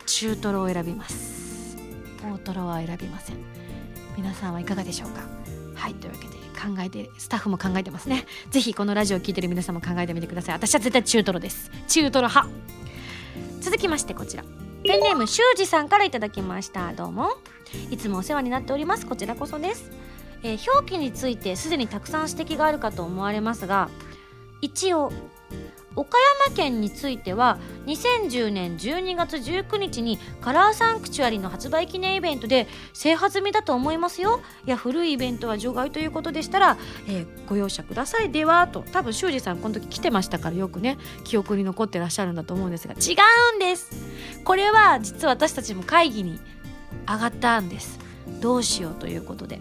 [0.07, 1.77] 中トロを選びます。
[2.23, 3.37] 大トロは選びません。
[4.17, 5.21] 皆さんはいかがでしょうか？
[5.75, 8.25] はいというわけで考えてスタッフも考えてますね。
[8.49, 10.55] ぜひこのラジオを聴いてる皆さんも考えてみてください。
[10.55, 11.69] 私は絶対中トロです。
[11.87, 12.49] 中トロ派。
[13.61, 14.43] 続きましてこちら。
[14.83, 16.93] ペンネーム修二さんからいただきました。
[16.93, 17.29] どうも。
[17.89, 19.05] いつもお世話になっております。
[19.05, 19.91] こちらこそです、
[20.43, 23.89] えー表記についてすでにたくさん指摘があるかと思われますが
[24.61, 25.11] 一応
[25.95, 36.77] 岡山県については2010年12月19日にカラーサンクチュアリの発売記念イベントで制覇済みだと思いますよいや古いイベントは除外ということでしたら、
[37.08, 43.15] えーご容赦くださいではと多分修二さんこの時来てましたからよくね記憶に残ってらっしゃるんだと思うんですが違
[43.53, 43.91] うんです！
[44.43, 46.39] これは実は私たちも会議に
[47.08, 47.99] 上がったんです。
[48.41, 49.60] どうしようということで。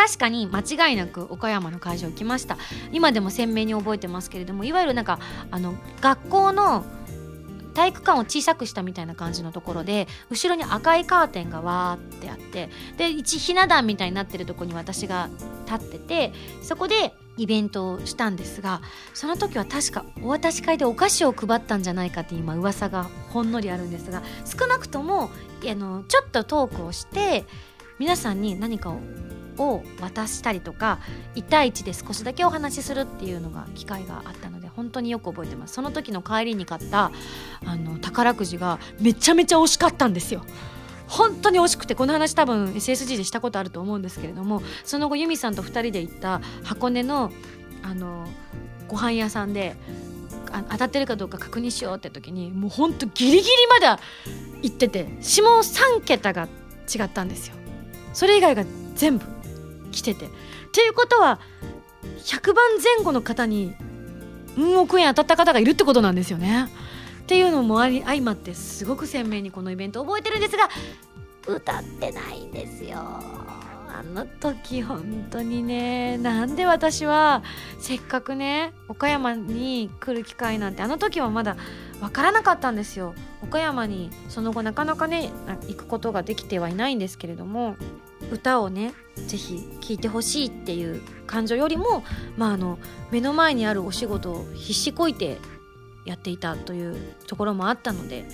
[0.00, 2.56] 確かに間違いなく岡山の会場行きました。
[2.90, 5.18] 今でも鮮明に覚えてますけれどもいわゆるなんか
[5.50, 6.86] あの学校の
[7.74, 15.28] 体育館を小さくしたみたいな感じのところで後ろに赤いカーテンがわーってあってで一ひな壇みたいになってるとこに私が
[15.70, 16.32] 立ってて
[16.62, 18.80] そこでイベントをしたんですが
[19.12, 25.30] その時は確かお渡し会でお菓子を配ったんじゃないかって今噂がほんのりあるんですが少なくとも
[25.62, 27.44] あのちょっとトークをして
[27.98, 28.98] 皆さんに何かを
[29.60, 30.98] を渡したりとか
[31.34, 35.74] 1対1で少しだけお話しするっていうのが機会があったので本当によく覚えてます。
[35.74, 37.12] その時の帰りに買った
[37.64, 40.44] あの宝くじがめちゃめちゃ惜しかったんですよ。
[41.06, 47.32] 本当に惜しくてこの話多分 SSG でしたことあると思うんですけれどもその後ユミさんと2人で行った箱根の
[47.82, 48.28] あの
[48.86, 49.76] ご飯屋さんで
[50.52, 54.02] あ当たってるかどうか確認しようって時にもうほんとギリギリまで
[54.62, 56.48] 行ってて下3桁が
[56.92, 57.56] 違ったんですよ。
[58.12, 59.39] それ以外が全部。
[59.90, 60.26] 来てて。
[60.26, 60.28] っ
[60.72, 61.40] ていうことは
[62.24, 62.64] 100番
[62.96, 63.74] 前後の方に
[64.56, 66.68] 運億円当たった方がいるってことなんですよね。
[67.22, 70.68] っていうのもあり相まってすごく鮮明にこのイベント覚えてるんですが
[71.46, 72.98] 歌ってないんですよ。
[72.98, 77.42] あの時本当にねなんで私は
[77.78, 81.56] せっかくね岡山に来る機会なんてあの時はまだ
[82.00, 83.14] 分からなかったんですよ。
[83.42, 85.30] 岡山にその後なかなかね
[85.68, 87.76] 行くことができてはいないんですけれども。
[88.30, 92.02] 歌をねぜひ聴いてほしいっていう感情よりも、
[92.36, 92.78] まあ、あの
[93.10, 95.38] 目の前にあるお仕事を必死こいて
[96.04, 98.26] やっていたというところもあったので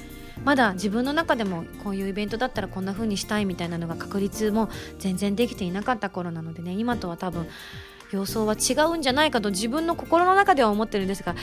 [0.45, 7.49] まだ自分の中でもこういうイベントだったらこんな風にしたいみたいなのが確率も全然できていなかった頃なのでね今とは多分
[8.13, 11.35] 様相は違うんじゃないかと自分の心の中では思ってるんですが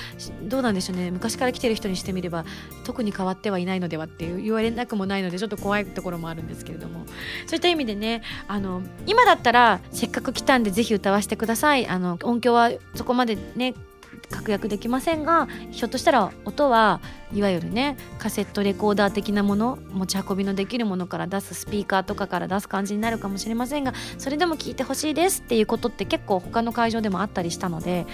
[0.43, 1.11] どうなんでしょうね。
[1.11, 2.45] 昔から来てる人にしてみれば
[2.85, 7.05] 特に変わってはいないのではっていう言われなくもないのでちょっと怖いところもあるんですけれども。
[7.47, 11.87] そういった意味でねあの今だったらせっかく来たんでぜひ歌わせてください。
[11.87, 13.73] あの音響はそこまでね
[14.33, 16.99] 確約できませんがひょっとしたら音は
[17.33, 28.07] いわゆるねカセットレコーダー的なもの持ち運びのできるものから出すスピーカーとかから出す感じになるかもしれませんがそれでも聞いてほしいですっていうことって結構他の会場でもあったりしたので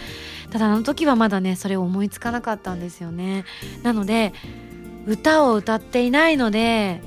[0.51, 3.45] ただあの時はまだねそれを思いつかなかったんですよね。
[3.83, 4.33] なので
[5.05, 7.01] 歌を歌っていないので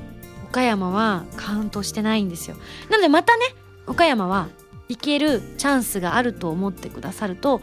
[0.48, 2.56] 岡山はカウントしてないんですよ。
[2.90, 3.44] なのでまたね
[3.86, 4.48] 岡山は
[4.88, 7.60] 行けるチャンスがあると思ってくださると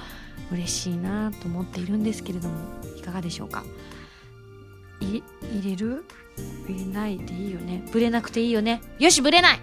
[0.51, 2.55] 嬉しいなと思っているんですけれども
[2.97, 3.63] いかがでしょうか？
[5.01, 5.21] い
[5.59, 6.05] 入れる？
[6.67, 7.83] 入れないでいいよね。
[7.91, 8.81] ぶれなくていいよね。
[8.99, 9.59] よしぶれない！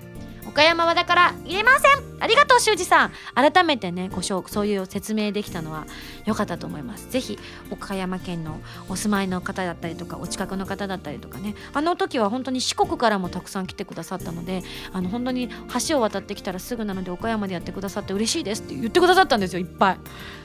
[0.46, 2.06] 岡山はだから入れません。
[2.18, 3.12] ありがとう修二さん。
[3.34, 5.86] 改めてねご紹そういう説明できたのは
[6.24, 7.10] 良かったと思います。
[7.10, 7.38] ぜひ
[7.70, 11.54] 岡山県のお住まいの方だったりとかお近くの方だったりとかね。
[11.74, 15.50] あの時は本当に四国からもたくさん来てくださったのであの本当に
[15.88, 19.98] 橋を渡ってきたらすぐなので岡山でやってくださって嬉しいですって言ってくださったんですよいっぱい。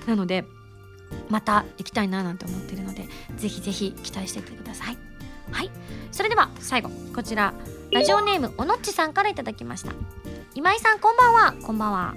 [0.08, 0.46] なので
[1.30, 5.11] また行きたいななんて思ってるのでぜひぜひ期待していてください。
[5.52, 5.72] はい。
[6.12, 7.54] それでは最後こちら
[7.92, 9.92] ラジオネームおのっちさんからいただきました。
[10.56, 11.54] 今井さんこんばんは。
[11.64, 12.16] こんばんは。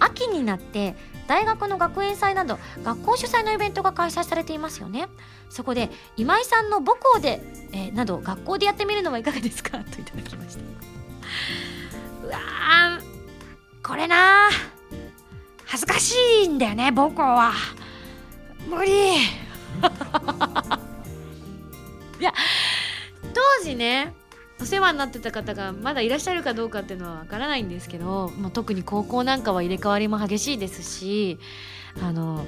[0.00, 0.96] 秋になって
[1.28, 5.08] 大学の学園祭など学校主催のイベントが開催されていますよね。
[5.48, 7.40] そこで今井さんの母校で、
[7.72, 9.78] えーなど学校でやってみるのはいかがですか？
[9.94, 10.62] といただきました。
[12.26, 13.02] うわー
[13.86, 14.48] これな
[15.64, 17.52] 恥ずかしいんだよね母校は。
[18.68, 18.92] 無理。
[22.22, 22.32] いや
[23.34, 24.14] 当時ね
[24.60, 31.40] お世話になってた方がまだいらっしゃるかどうかっていうのはわからないんですけど、まあ、特に高校なんかは入れ替わりも激しいですし
[32.00, 32.46] あの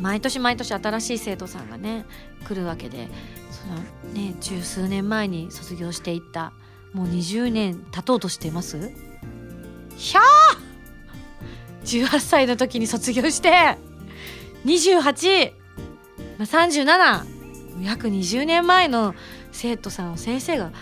[0.00, 2.04] 毎年毎年新しい生徒さんがね
[2.48, 3.06] 来るわけで
[3.52, 3.76] その
[4.12, 6.52] ね十数年前に卒業していった
[6.92, 8.90] もう20年経とうとしてます？
[9.96, 13.78] ひゃー！18歳の時に卒業して
[14.64, 15.52] 28
[16.38, 17.37] ま37
[17.82, 19.14] 約20年前の
[19.52, 20.72] 生徒さんを先生が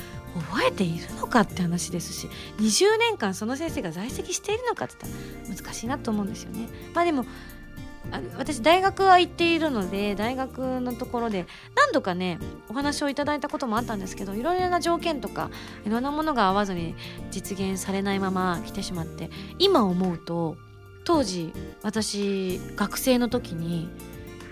[0.51, 2.28] 覚えているのかって話ですし
[2.59, 6.68] 20年間その先生が在籍しているのかって言ったら難しいなと思うんですよね。
[6.94, 7.24] まあでも
[8.12, 12.38] あ私大学は行っているので大学のところで何度かね
[12.68, 15.51] お話をいただいたこともあったんですけどいろいろな条件とか
[15.84, 16.94] いろんなものが合わずに
[17.30, 20.57] 実現されないまま来てしまって今思うと
[21.05, 23.88] 当時私学生の時に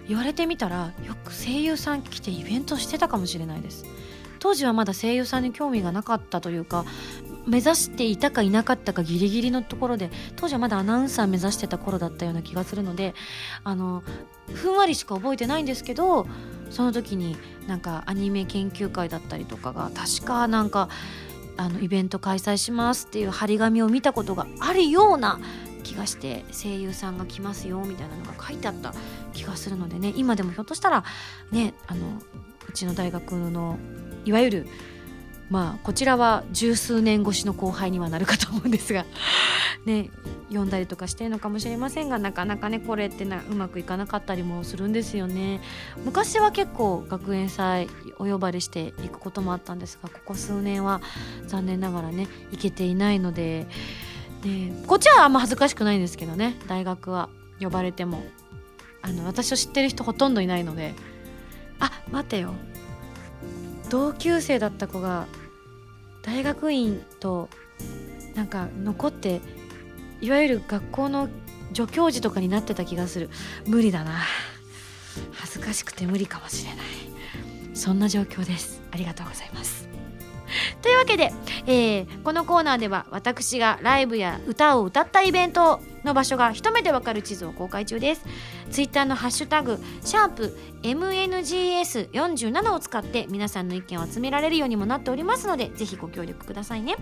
[0.08, 3.84] 言われてみたらよく声優さん来てイベントしてたかもしれないです。
[4.44, 6.84] 当時はまだ声優さんに興味がなかったというか
[7.46, 13.14] 目指していたかいなかったかギリギリのところで当時はまだアナウンサー目指してた頃だったような気がするので
[13.64, 14.02] あの
[14.52, 16.26] ふんわりしか覚えてないんですけど
[16.68, 20.90] その時になんかアニメ研究会だったりとかが確かなんか
[21.56, 25.40] あのイベント開催しますっていう張り紙を見たことがあるような
[25.84, 28.92] 気がして声優さんが来ますよみたいなのが書いてあった
[29.32, 30.12] 気がするのでね。
[30.16, 31.04] 今でもひょっとしたら
[31.52, 32.20] ねあの
[32.68, 33.78] うちの大学の
[34.24, 34.66] いわゆる
[35.50, 39.04] まあこちらは十数年越しの後輩にはなるかと思うんですが
[39.84, 40.10] ね
[40.48, 45.60] 読んだりとかしてるのかもしれませんがなかなかねこれってなうまくいかなかったりもするんですよね。
[46.04, 51.02] 昔は結構学園祭お呼ばれしていくこともあったんですがここ数年は
[51.46, 53.66] 残念ながらね行けていないので、
[54.44, 56.56] ね、こっちはあんま恥ずかしくないんですけどね。
[56.68, 57.28] 大学は
[57.60, 58.22] 呼ばれても。
[59.02, 60.94] あの私を知ってる人ほとんどいないので。
[61.80, 62.54] あ待てよ。
[63.90, 65.26] 同級生だった子が
[66.22, 67.48] 大学院と
[68.34, 69.40] なんか残って
[70.20, 71.28] いわゆる学校の
[71.74, 73.30] 助教授とかになってた気がする。
[73.66, 74.20] 無理だな。
[75.32, 76.84] 恥ずかしくて無理かもしれない。
[77.74, 78.82] そんな状況です。
[78.92, 79.88] ありがとうございます。
[80.82, 81.32] というわけで、
[81.66, 88.24] えー、このコーナーでは私がライブや歌を歌ったイベントをの場所が一目でわかる地図を公開中です。
[88.70, 96.96] ツイッターのハッシュタグシャープ MNGS47 を使って皆さんの意見を集められるようにもなっておりますのでぜひご協力くださいね。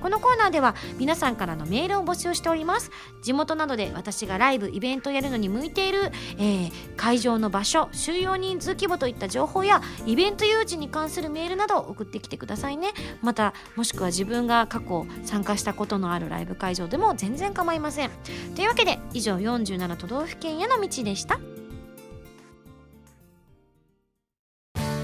[0.00, 2.90] このコーナーでは皆さんからのメールを募集しております。
[3.22, 12.92] 地元などで私がライブイベントやるのに向いている、えー、会場の場所収容人数規模といった情報やイベント誘致に関するメールなどを送ってきてくださいね。
[13.22, 18.10] またもしくは自分が過去参加したことのあるライブ会場でも全然構いません。
[18.54, 21.38] というわけで以上47都道府県への道でした。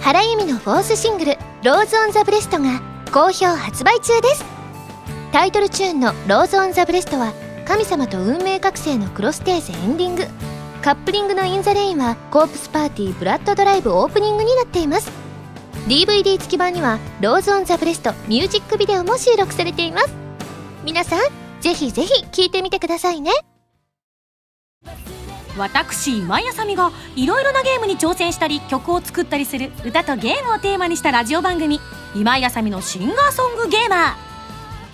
[0.02, 2.80] 原由美の fourth シングル「Rose on the Breast」が
[3.12, 4.44] 好評発売中です。
[5.32, 7.32] タイトルチューンの「Rose on the Breast」は
[7.64, 10.26] 神様と運命覚醒のクロステーゼエンディング。
[10.82, 15.12] カップリングの「In the Rain」はコープスパーティーブラッドドライブオープニングになっています。
[15.86, 20.08] DVD 付き版には「Rose on the Breast」ミュージックビデオも収録されています。
[20.82, 21.20] 皆さん
[21.60, 23.30] ぜひぜひ聴いてみてくださいね。
[25.58, 31.80] 私今井あさみがいろいろなゲームに挑戦したり曲を作ったりする歌とゲームをテーマにしたラジオ番組
[32.14, 34.14] 「今井あさみのシンガーソングゲーマー」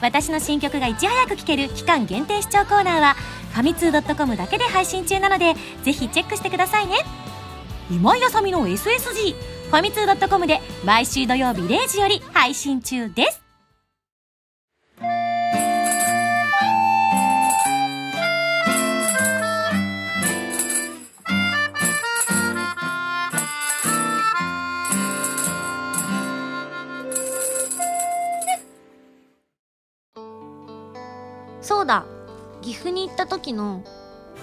[0.01, 3.15] 私の新曲がいち早く聴ける期間限定視聴コーナーは
[3.53, 6.97] ファミツー .com だけで配信中なのでぜひチェックしてくださいね。
[7.91, 13.46] 今井あさみの SSG ファミツー .com で毎週土曜日0時より配信中です。
[31.87, 32.05] そうだ。
[32.63, 33.85] 岐阜に行った時の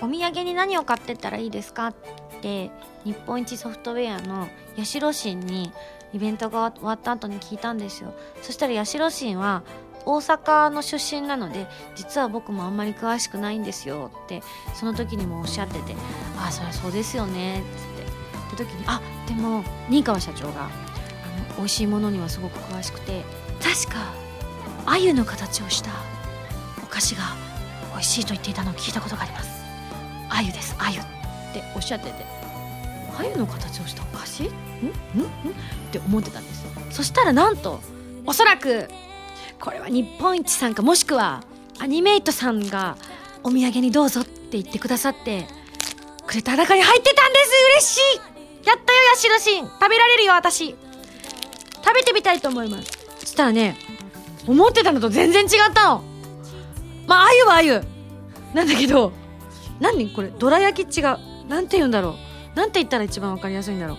[0.02, 1.96] お土産に何を買ってったらいいですかっ
[2.42, 2.72] て
[3.04, 5.74] 日本一ソフトウェアの八代新に
[6.14, 8.14] イベントが終わった後に聞いたんですよ。
[8.42, 9.64] そしたら八代新は
[10.06, 14.42] 大阪の出身なので実は僕もあんまり詳しくないんですよって
[14.74, 15.96] その時にもおっしゃってて
[16.40, 18.04] 「ああそりゃそうですよね」っつって。
[18.56, 20.68] って時に「あでも新川社長があ
[21.50, 23.26] の美味しいものにはすごく詳しくて
[23.62, 24.14] 確か
[24.86, 26.13] 鮎の形をした
[26.94, 27.24] 菓子が
[27.94, 29.64] 美味しいと言っていたのを聞いたことがあります。
[30.30, 31.04] 鮎です鮎っ
[31.54, 32.26] ておっしゃってて。
[33.18, 34.44] 鮎の形をしたお菓子？
[34.44, 34.46] ん？
[34.46, 34.50] ん？
[34.50, 34.52] ん？
[34.52, 34.54] っ
[35.92, 36.66] て思ってたんです。
[36.92, 37.80] そしたらなんと
[38.26, 38.88] おそらく
[39.60, 41.44] これは日本一さんかもしくは
[41.80, 42.98] アニメイトさんが
[43.44, 45.48] お土産にどうぞって言ってくださって
[46.28, 47.52] くれた中に入ってたんです。
[47.76, 48.68] 嬉しい。
[48.68, 49.66] やったよヤシロシン。
[49.66, 50.76] 食べられるよ私。
[51.84, 52.92] 食べてみたいと思います。
[53.20, 53.78] そしたらね
[54.48, 56.13] 思ってたのと全然違ったの。
[57.08, 57.88] まあ鮎は鮎
[58.54, 59.12] なんだけど
[59.80, 60.10] 何？
[60.10, 61.18] これどら焼き違う。
[61.48, 62.16] なんて言うんだろ
[62.56, 62.58] う。
[62.58, 63.98] なんて言ったら一番わかりやすいんだろう。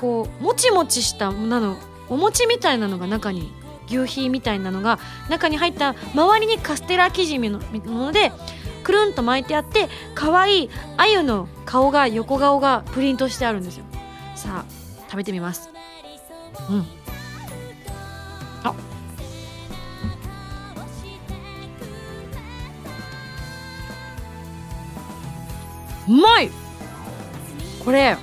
[0.00, 1.76] こうもちもちしたなの。
[2.08, 3.52] お餅みたいなのが中に
[3.88, 4.98] 牛皮みたいなのが
[5.28, 8.32] 中に入った周りにカステラ生地のもので
[8.82, 13.84] くるんと巻いてあって可愛い鮎の顔が横顔がプリントしてあるんですよ。
[14.36, 14.72] さあ
[15.10, 15.68] 食べてみます。
[16.70, 16.86] うん。
[26.08, 26.50] うまい。
[27.84, 28.16] これ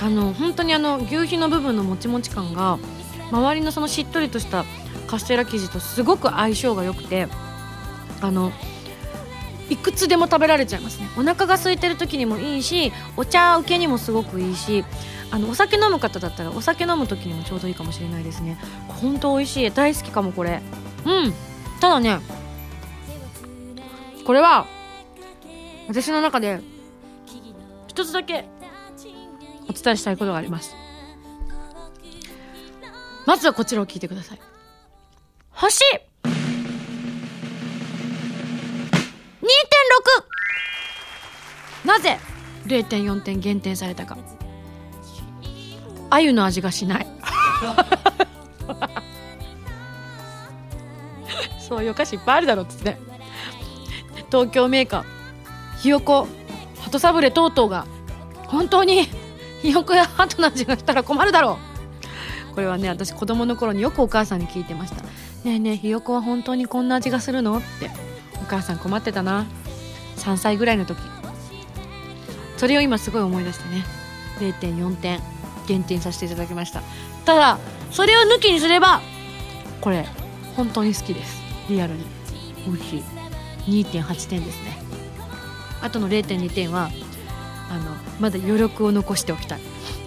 [0.00, 2.78] あの本当にあの牛皮の部分のもちもち感が
[3.30, 4.64] 周りのそのしっとりとした
[5.06, 7.26] カステラ生地とすごく相性が良くて
[8.20, 8.52] あの
[9.70, 11.08] いくつでも食べられちゃいますね。
[11.16, 14.84] お腹が空いてる時にもいいしお茶受けにもすごくいいし
[15.30, 18.58] あのお酒飲む方だったらお酒飲む時にもちょうどいいかもしれないですね。
[18.88, 19.70] ほんと美味しい。
[19.70, 20.62] 大好きかもこれ。
[21.04, 21.34] うん。
[21.80, 22.20] ただね
[24.24, 24.66] これは
[25.88, 26.60] 私の中で
[27.86, 28.44] 一つだけ
[29.68, 30.76] お伝えしたいことがあります。
[33.26, 34.40] まずはこちらを聞いてください。
[35.50, 35.82] 星
[36.22, 36.28] ！2.6
[41.86, 42.18] なぜ
[42.66, 44.16] 0.4点減点されたか。
[46.10, 47.06] 鮎の味がしない。
[51.60, 52.96] そういうお菓子いっぱいあるだろうっつって
[54.30, 55.17] 東京メーカー。
[55.80, 56.28] ひよこ
[56.80, 57.86] 鳩サブレ等々が
[58.46, 59.08] 本当に
[59.62, 61.58] ひよこや鳩の味がしたら困るだろ
[62.52, 62.54] う。
[62.54, 65.02] これはね私子供の頃によくお母さんに聞いてました
[65.44, 67.90] 「ねえねえひよこは本当にこんな味がするの?」って。
[68.40, 69.46] お母さん困ってたな。
[70.16, 70.98] 3歳ぐらいの時。
[72.56, 73.84] それを今すごい思い出してね。
[74.40, 75.20] 0.4点
[75.66, 76.82] 減点させていただきました。
[77.24, 77.58] ただ
[77.90, 79.00] それを抜きにすれば
[79.80, 80.06] これ
[80.56, 81.42] 本当に好きです。
[81.68, 82.04] リアルに。
[82.66, 83.04] 美味しい。
[83.84, 84.87] 2.8点ですね。
[85.80, 86.90] あとの0.2点は
[87.70, 89.60] あのまだ余力を残しておきたい。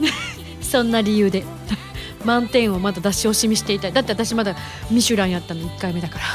[0.62, 1.44] そんな理由で。
[2.26, 3.94] 満点をまだ出し惜しみしていたい。
[3.94, 4.56] だって私まだ
[4.90, 6.26] ミシュランやったの1回目だから。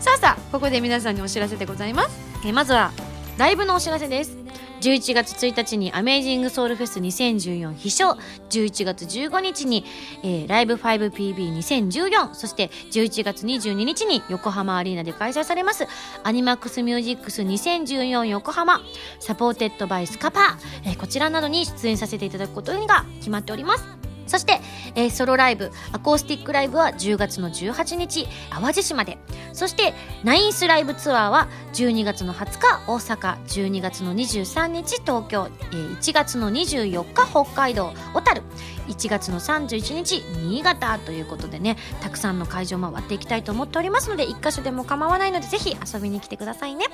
[0.00, 2.10] さあさあここで皆さんにお知らせでございます。
[2.44, 2.92] えまずは
[3.38, 4.39] ライブのお知らせです。
[4.80, 8.10] 11月1日にアメージングソウルフェス2014秘書
[8.48, 9.84] 11月15日に、
[10.22, 15.86] えー、ライブ 5PB2014 そして11月22日に横浜アリーナで開催されます。
[16.24, 18.80] アニマックスミュージックス2014横浜。
[19.18, 24.09] サポーテッドバイスカパー、えー、こちらなどに出演させていただくことが決まっております。
[24.30, 24.60] そして、
[24.94, 29.18] えー、ソロライブ、アコースティックライブは10月の18日、淡路島で。
[29.52, 38.42] そして、ナインスライブツアーは12月の20日、大阪、12月の23日、東京、えー、1月の24日、北海道、小樽、
[38.90, 46.86] 1月の31日、新潟ということでね、たくさんの会場回っていきたいと思っておりますので、1箇所でも構わないので、ぜひ遊びに来てくださいね。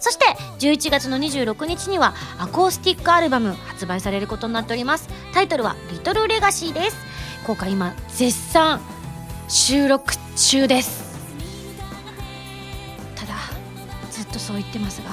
[0.00, 0.24] そして、
[0.58, 5.08] 11月の26日には、アコースティックアルバム発売されることになっております。
[5.32, 6.96] タイトルは、リトルレガシーです。
[7.46, 8.80] 今回今、絶賛
[9.48, 11.04] 収録中です。
[13.14, 13.34] ただ、
[14.10, 15.10] ずっとそう言ってますが、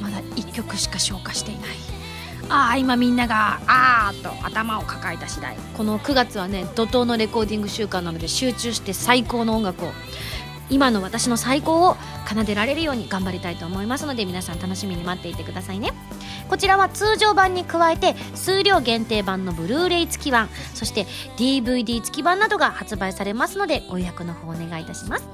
[0.00, 2.01] まだ1曲しか消化していない。
[2.52, 5.56] ああ今みんながあーと頭を抱えた次第。
[5.74, 9.92] この9月はね怒涛のレコーディング週間なので集中して最高の音楽を
[10.68, 11.96] 今の私の最高を
[12.28, 15.92] 奏でられるように頑張りたいと思いますので皆さん楽しみに待っていてくださいね。
[16.50, 21.06] こちらは通常版に加えて数量限定版のブルーレイ付き版そして
[21.38, 25.24] DVD 付き版などが発売されますのでご予約の方お願いいたします。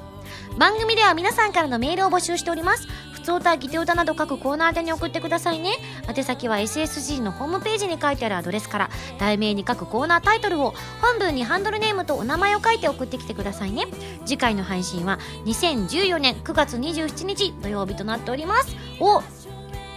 [0.56, 2.86] 番組では皆さんからのメールを募集しております。
[3.28, 5.72] 普通歌ギテ歌など各コーナー宛に送ってくださいね
[6.08, 10.72] 宛先は SSG のホームページに書いてあるアドレスから題名に書くコーナータイトルを
[11.02, 13.84] 本文にハンドルネームとお名前を書いて送ってきてくださいね
[14.24, 19.22] 次回の配信は2014年9月27日土曜日となっておりますお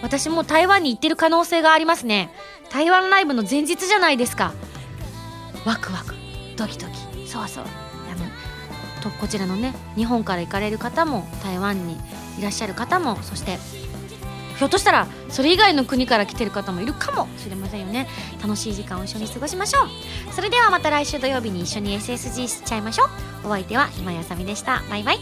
[0.02, 2.34] 私も台湾に行ってる可能性がありますね
[2.70, 4.52] 台湾ライブの前日じゃないですか
[5.64, 6.14] ワクワク
[6.58, 11.96] ドキドキそうそうあのとこちらのね日本から行かれる方も台湾に
[12.42, 13.56] いらっしゃる方もそして
[14.58, 18.06] ひょっとしたらそれ以外の国から来てる方もいるかもしれませんよね。
[18.40, 20.32] 楽しい時間を一緒に過ごしましょう。
[20.32, 23.06] それではまた来週土曜日に一緒に SSG しちゃいましょ
[23.44, 23.48] う。
[23.48, 24.82] お相手は今やさみでした。
[24.90, 25.18] バイバイ。